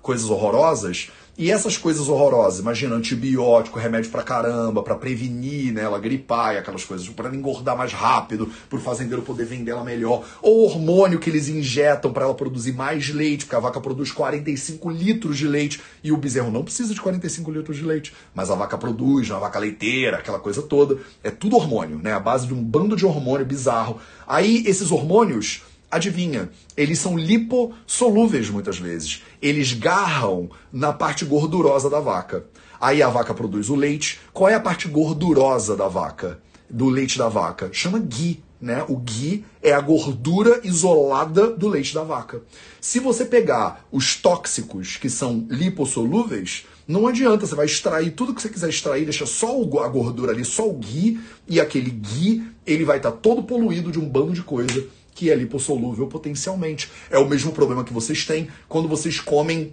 coisas 0.00 0.30
horrorosas, 0.30 1.10
e 1.42 1.50
essas 1.50 1.76
coisas 1.76 2.08
horrorosas, 2.08 2.60
imagina 2.60 2.94
antibiótico, 2.94 3.76
remédio 3.76 4.12
pra 4.12 4.22
caramba, 4.22 4.80
para 4.80 4.94
prevenir 4.94 5.72
né, 5.72 5.82
ela 5.82 5.98
gripar 5.98 6.54
e 6.54 6.58
aquelas 6.58 6.84
coisas, 6.84 7.08
para 7.08 7.34
engordar 7.34 7.76
mais 7.76 7.92
rápido, 7.92 8.48
para 8.70 8.78
o 8.78 8.80
fazendeiro 8.80 9.22
poder 9.22 9.44
vender 9.44 9.72
ela 9.72 9.82
melhor, 9.82 10.24
ou 10.40 10.62
hormônio 10.62 11.18
que 11.18 11.28
eles 11.28 11.48
injetam 11.48 12.12
para 12.12 12.26
ela 12.26 12.34
produzir 12.34 12.70
mais 12.74 13.08
leite, 13.08 13.44
porque 13.44 13.56
a 13.56 13.58
vaca 13.58 13.80
produz 13.80 14.12
45 14.12 14.88
litros 14.88 15.36
de 15.36 15.48
leite 15.48 15.80
e 16.04 16.12
o 16.12 16.16
bezerro 16.16 16.48
não 16.48 16.62
precisa 16.62 16.94
de 16.94 17.00
45 17.00 17.50
litros 17.50 17.76
de 17.76 17.84
leite, 17.84 18.14
mas 18.32 18.48
a 18.48 18.54
vaca 18.54 18.78
produz, 18.78 19.28
uma 19.28 19.40
vaca 19.40 19.58
leiteira, 19.58 20.18
aquela 20.18 20.38
coisa 20.38 20.62
toda, 20.62 20.96
é 21.24 21.30
tudo 21.32 21.56
hormônio, 21.56 21.98
né? 21.98 22.12
A 22.12 22.20
base 22.20 22.46
de 22.46 22.54
um 22.54 22.62
bando 22.62 22.94
de 22.94 23.04
hormônio 23.04 23.44
bizarro. 23.44 23.98
Aí 24.28 24.62
esses 24.64 24.92
hormônios 24.92 25.62
adivinha, 25.92 26.48
eles 26.74 26.98
são 26.98 27.18
lipossolúveis 27.18 28.48
muitas 28.48 28.78
vezes. 28.78 29.22
Eles 29.42 29.74
garram 29.74 30.50
na 30.72 30.92
parte 30.92 31.24
gordurosa 31.26 31.90
da 31.90 32.00
vaca. 32.00 32.46
Aí 32.80 33.02
a 33.02 33.10
vaca 33.10 33.34
produz 33.34 33.68
o 33.68 33.76
leite. 33.76 34.18
Qual 34.32 34.48
é 34.48 34.54
a 34.54 34.60
parte 34.60 34.88
gordurosa 34.88 35.76
da 35.76 35.86
vaca? 35.88 36.40
Do 36.68 36.88
leite 36.88 37.18
da 37.18 37.28
vaca? 37.28 37.68
Chama 37.72 37.98
ghee. 37.98 38.42
Né? 38.58 38.84
O 38.88 38.96
ghee 38.96 39.44
é 39.60 39.72
a 39.72 39.80
gordura 39.80 40.60
isolada 40.62 41.48
do 41.48 41.68
leite 41.68 41.92
da 41.92 42.04
vaca. 42.04 42.40
Se 42.80 43.00
você 43.00 43.24
pegar 43.24 43.84
os 43.90 44.14
tóxicos 44.16 44.96
que 44.96 45.10
são 45.10 45.44
lipossolúveis, 45.50 46.64
não 46.86 47.08
adianta, 47.08 47.44
você 47.44 47.56
vai 47.56 47.66
extrair 47.66 48.12
tudo 48.12 48.32
que 48.32 48.40
você 48.40 48.48
quiser 48.48 48.68
extrair, 48.68 49.04
deixa 49.04 49.26
só 49.26 49.60
a 49.60 49.88
gordura 49.88 50.30
ali, 50.32 50.44
só 50.44 50.68
o 50.68 50.74
ghee, 50.74 51.20
e 51.48 51.60
aquele 51.60 51.90
ghee, 51.90 52.44
ele 52.64 52.84
vai 52.84 52.98
estar 52.98 53.10
tá 53.10 53.16
todo 53.16 53.42
poluído 53.42 53.90
de 53.90 53.98
um 53.98 54.08
bando 54.08 54.32
de 54.32 54.42
coisa 54.42 54.86
que 55.14 55.30
é 55.30 55.34
lipossolúvel 55.34 56.06
potencialmente. 56.06 56.90
É 57.10 57.18
o 57.18 57.28
mesmo 57.28 57.52
problema 57.52 57.84
que 57.84 57.92
vocês 57.92 58.24
têm 58.24 58.48
quando 58.68 58.88
vocês 58.88 59.20
comem 59.20 59.72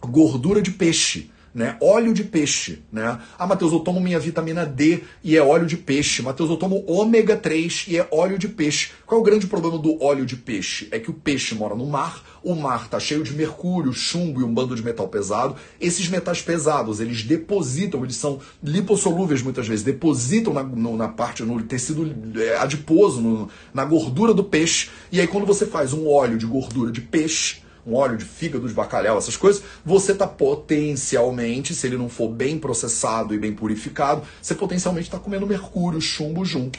gordura 0.00 0.62
de 0.62 0.70
peixe. 0.70 1.30
Né? 1.54 1.76
Óleo 1.80 2.14
de 2.14 2.24
peixe, 2.24 2.82
né? 2.92 3.18
Ah, 3.38 3.46
Matheus, 3.46 3.72
eu 3.72 3.80
tomo 3.80 4.00
minha 4.00 4.18
vitamina 4.18 4.64
D 4.64 5.02
e 5.22 5.36
é 5.36 5.42
óleo 5.42 5.66
de 5.66 5.76
peixe. 5.76 6.22
Matheus, 6.22 6.48
eu 6.50 6.56
tomo 6.56 6.84
ômega 6.86 7.36
3 7.36 7.86
e 7.88 7.96
é 7.96 8.06
óleo 8.10 8.38
de 8.38 8.48
peixe. 8.48 8.90
Qual 9.04 9.18
é 9.18 9.22
o 9.22 9.24
grande 9.24 9.46
problema 9.46 9.78
do 9.78 10.02
óleo 10.02 10.24
de 10.24 10.36
peixe? 10.36 10.88
É 10.90 10.98
que 10.98 11.10
o 11.10 11.14
peixe 11.14 11.54
mora 11.54 11.74
no 11.74 11.86
mar, 11.86 12.22
o 12.42 12.54
mar 12.54 12.88
tá 12.88 13.00
cheio 13.00 13.22
de 13.24 13.32
mercúrio, 13.34 13.92
chumbo 13.92 14.40
e 14.40 14.44
um 14.44 14.52
bando 14.52 14.76
de 14.76 14.82
metal 14.82 15.08
pesado. 15.08 15.56
Esses 15.80 16.08
metais 16.08 16.40
pesados, 16.40 17.00
eles 17.00 17.22
depositam, 17.22 18.04
eles 18.04 18.16
são 18.16 18.38
lipossolúveis 18.62 19.42
muitas 19.42 19.66
vezes, 19.66 19.84
depositam 19.84 20.54
na, 20.54 20.62
no, 20.62 20.96
na 20.96 21.08
parte, 21.08 21.42
no 21.42 21.60
tecido 21.62 22.14
é, 22.40 22.56
adiposo, 22.58 23.20
no, 23.20 23.48
na 23.74 23.84
gordura 23.84 24.32
do 24.32 24.44
peixe. 24.44 24.88
E 25.10 25.20
aí 25.20 25.26
quando 25.26 25.46
você 25.46 25.66
faz 25.66 25.92
um 25.92 26.08
óleo 26.08 26.38
de 26.38 26.46
gordura 26.46 26.92
de 26.92 27.00
peixe, 27.00 27.62
um 27.86 27.94
óleo 27.94 28.16
de 28.16 28.24
fígado 28.24 28.68
de 28.68 28.74
bacalhau, 28.74 29.18
essas 29.18 29.36
coisas, 29.36 29.62
você 29.84 30.12
está 30.12 30.26
potencialmente, 30.26 31.74
se 31.74 31.86
ele 31.86 31.96
não 31.96 32.08
for 32.08 32.28
bem 32.28 32.58
processado 32.58 33.34
e 33.34 33.38
bem 33.38 33.52
purificado, 33.52 34.22
você 34.40 34.54
potencialmente 34.54 35.08
está 35.08 35.18
comendo 35.18 35.46
mercúrio, 35.46 36.00
chumbo 36.00 36.44
junto. 36.44 36.78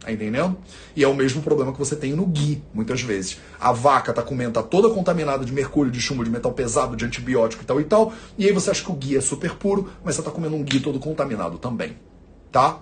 Tá 0.00 0.10
entendendo? 0.10 0.56
E 0.96 1.04
é 1.04 1.08
o 1.08 1.14
mesmo 1.14 1.42
problema 1.42 1.72
que 1.72 1.78
você 1.78 1.94
tem 1.94 2.14
no 2.14 2.24
ghee, 2.24 2.62
muitas 2.72 3.02
vezes. 3.02 3.38
A 3.60 3.70
vaca 3.70 4.14
tá 4.14 4.22
comendo, 4.22 4.52
tá 4.52 4.62
toda 4.62 4.88
contaminada 4.88 5.44
de 5.44 5.52
mercúrio, 5.52 5.92
de 5.92 6.00
chumbo, 6.00 6.24
de 6.24 6.30
metal 6.30 6.52
pesado, 6.52 6.96
de 6.96 7.04
antibiótico 7.04 7.62
e 7.62 7.66
tal 7.66 7.80
e 7.80 7.84
tal. 7.84 8.12
E 8.38 8.46
aí 8.46 8.52
você 8.52 8.70
acha 8.70 8.82
que 8.82 8.90
o 8.90 8.94
ghee 8.94 9.18
é 9.18 9.20
super 9.20 9.56
puro, 9.56 9.90
mas 10.02 10.14
você 10.14 10.22
tá 10.22 10.30
comendo 10.30 10.56
um 10.56 10.62
ghee 10.62 10.80
todo 10.80 10.98
contaminado 10.98 11.58
também. 11.58 11.98
Tá? 12.50 12.80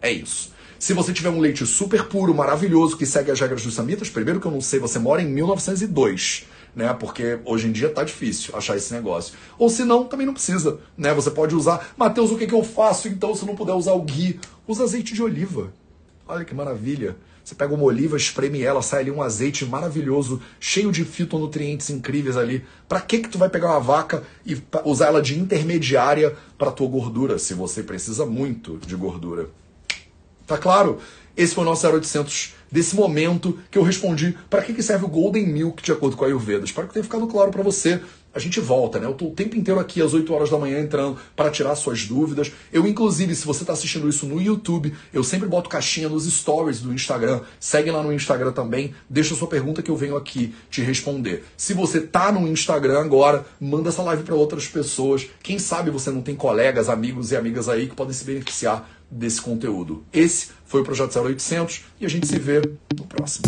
É 0.00 0.10
isso. 0.10 0.54
Se 0.78 0.94
você 0.94 1.12
tiver 1.12 1.28
um 1.28 1.38
leite 1.38 1.66
super 1.66 2.04
puro, 2.08 2.34
maravilhoso, 2.34 2.96
que 2.96 3.06
segue 3.06 3.30
as 3.30 3.40
regras 3.40 3.62
dos 3.62 3.74
samitas, 3.74 4.08
primeiro 4.08 4.40
que 4.40 4.46
eu 4.46 4.50
não 4.50 4.60
sei, 4.60 4.80
você 4.80 4.98
mora 4.98 5.22
em 5.22 5.26
1902 5.26 6.46
né? 6.74 6.92
Porque 6.94 7.38
hoje 7.44 7.68
em 7.68 7.72
dia 7.72 7.88
tá 7.88 8.02
difícil 8.02 8.56
achar 8.56 8.76
esse 8.76 8.92
negócio. 8.92 9.34
Ou 9.58 9.68
se 9.68 9.84
não, 9.84 10.04
também 10.04 10.26
não 10.26 10.34
precisa, 10.34 10.78
né? 10.96 11.12
Você 11.14 11.30
pode 11.30 11.54
usar, 11.54 11.94
Mateus, 11.96 12.30
o 12.30 12.38
que, 12.38 12.46
que 12.46 12.54
eu 12.54 12.64
faço 12.64 13.08
então 13.08 13.34
se 13.34 13.44
não 13.44 13.54
puder 13.54 13.74
usar 13.74 13.92
o 13.92 14.02
ghee? 14.02 14.40
Usa 14.66 14.84
azeite 14.84 15.14
de 15.14 15.22
oliva. 15.22 15.72
Olha 16.26 16.44
que 16.44 16.54
maravilha. 16.54 17.16
Você 17.44 17.54
pega 17.54 17.74
uma 17.74 17.84
oliva, 17.84 18.16
espreme 18.16 18.62
ela, 18.62 18.80
sai 18.80 19.02
ali 19.02 19.10
um 19.10 19.20
azeite 19.20 19.66
maravilhoso, 19.66 20.40
cheio 20.58 20.90
de 20.90 21.04
fitonutrientes 21.04 21.90
incríveis 21.90 22.38
ali. 22.38 22.64
Para 22.88 23.02
que 23.02 23.18
que 23.18 23.28
tu 23.28 23.36
vai 23.36 23.50
pegar 23.50 23.72
uma 23.72 23.80
vaca 23.80 24.24
e 24.46 24.56
usar 24.82 25.08
ela 25.08 25.20
de 25.20 25.38
intermediária 25.38 26.34
para 26.56 26.72
tua 26.72 26.88
gordura, 26.88 27.38
se 27.38 27.52
você 27.52 27.82
precisa 27.82 28.24
muito 28.24 28.78
de 28.78 28.96
gordura? 28.96 29.50
Tá 30.46 30.58
claro? 30.58 30.98
Esse 31.36 31.54
foi 31.54 31.64
o 31.64 31.66
nosso 31.66 31.86
0800 31.86 32.54
desse 32.70 32.94
momento 32.94 33.58
que 33.70 33.78
eu 33.78 33.82
respondi 33.82 34.36
para 34.48 34.62
que, 34.62 34.72
que 34.72 34.82
serve 34.82 35.04
o 35.04 35.08
Golden 35.08 35.46
Milk 35.46 35.82
de 35.82 35.92
acordo 35.92 36.16
com 36.16 36.24
a 36.24 36.28
Ayurveda. 36.28 36.64
Espero 36.64 36.86
que 36.86 36.94
tenha 36.94 37.04
ficado 37.04 37.26
claro 37.26 37.50
para 37.50 37.62
você. 37.62 38.00
A 38.34 38.40
gente 38.40 38.58
volta, 38.58 38.98
né? 38.98 39.06
Eu 39.06 39.14
tô 39.14 39.26
o 39.26 39.30
tempo 39.30 39.56
inteiro 39.56 39.78
aqui 39.78 40.02
às 40.02 40.12
8 40.12 40.34
horas 40.34 40.50
da 40.50 40.58
manhã 40.58 40.80
entrando 40.80 41.16
para 41.36 41.50
tirar 41.50 41.76
suas 41.76 42.04
dúvidas. 42.04 42.50
Eu, 42.72 42.84
inclusive, 42.84 43.32
se 43.36 43.46
você 43.46 43.62
está 43.62 43.72
assistindo 43.72 44.08
isso 44.08 44.26
no 44.26 44.42
YouTube, 44.42 44.92
eu 45.12 45.22
sempre 45.22 45.48
boto 45.48 45.70
caixinha 45.70 46.08
nos 46.08 46.24
stories 46.24 46.80
do 46.80 46.92
Instagram. 46.92 47.42
Segue 47.60 47.92
lá 47.92 48.02
no 48.02 48.12
Instagram 48.12 48.50
também. 48.50 48.92
Deixa 49.08 49.36
sua 49.36 49.46
pergunta 49.46 49.82
que 49.82 49.90
eu 49.90 49.96
venho 49.96 50.16
aqui 50.16 50.52
te 50.68 50.82
responder. 50.82 51.44
Se 51.56 51.74
você 51.74 52.00
tá 52.00 52.32
no 52.32 52.48
Instagram 52.48 52.98
agora, 52.98 53.46
manda 53.60 53.90
essa 53.90 54.02
live 54.02 54.24
para 54.24 54.34
outras 54.34 54.66
pessoas. 54.66 55.28
Quem 55.40 55.60
sabe 55.60 55.92
você 55.92 56.10
não 56.10 56.20
tem 56.20 56.34
colegas, 56.34 56.88
amigos 56.88 57.30
e 57.30 57.36
amigas 57.36 57.68
aí 57.68 57.88
que 57.88 57.94
podem 57.94 58.12
se 58.12 58.24
beneficiar 58.24 58.93
desse 59.10 59.40
conteúdo. 59.40 60.04
Esse 60.12 60.48
foi 60.64 60.80
o 60.80 60.84
Projeto 60.84 61.18
0800 61.18 61.84
e 62.00 62.06
a 62.06 62.08
gente 62.08 62.26
se 62.26 62.38
vê 62.38 62.60
no 62.96 63.06
próximo. 63.06 63.44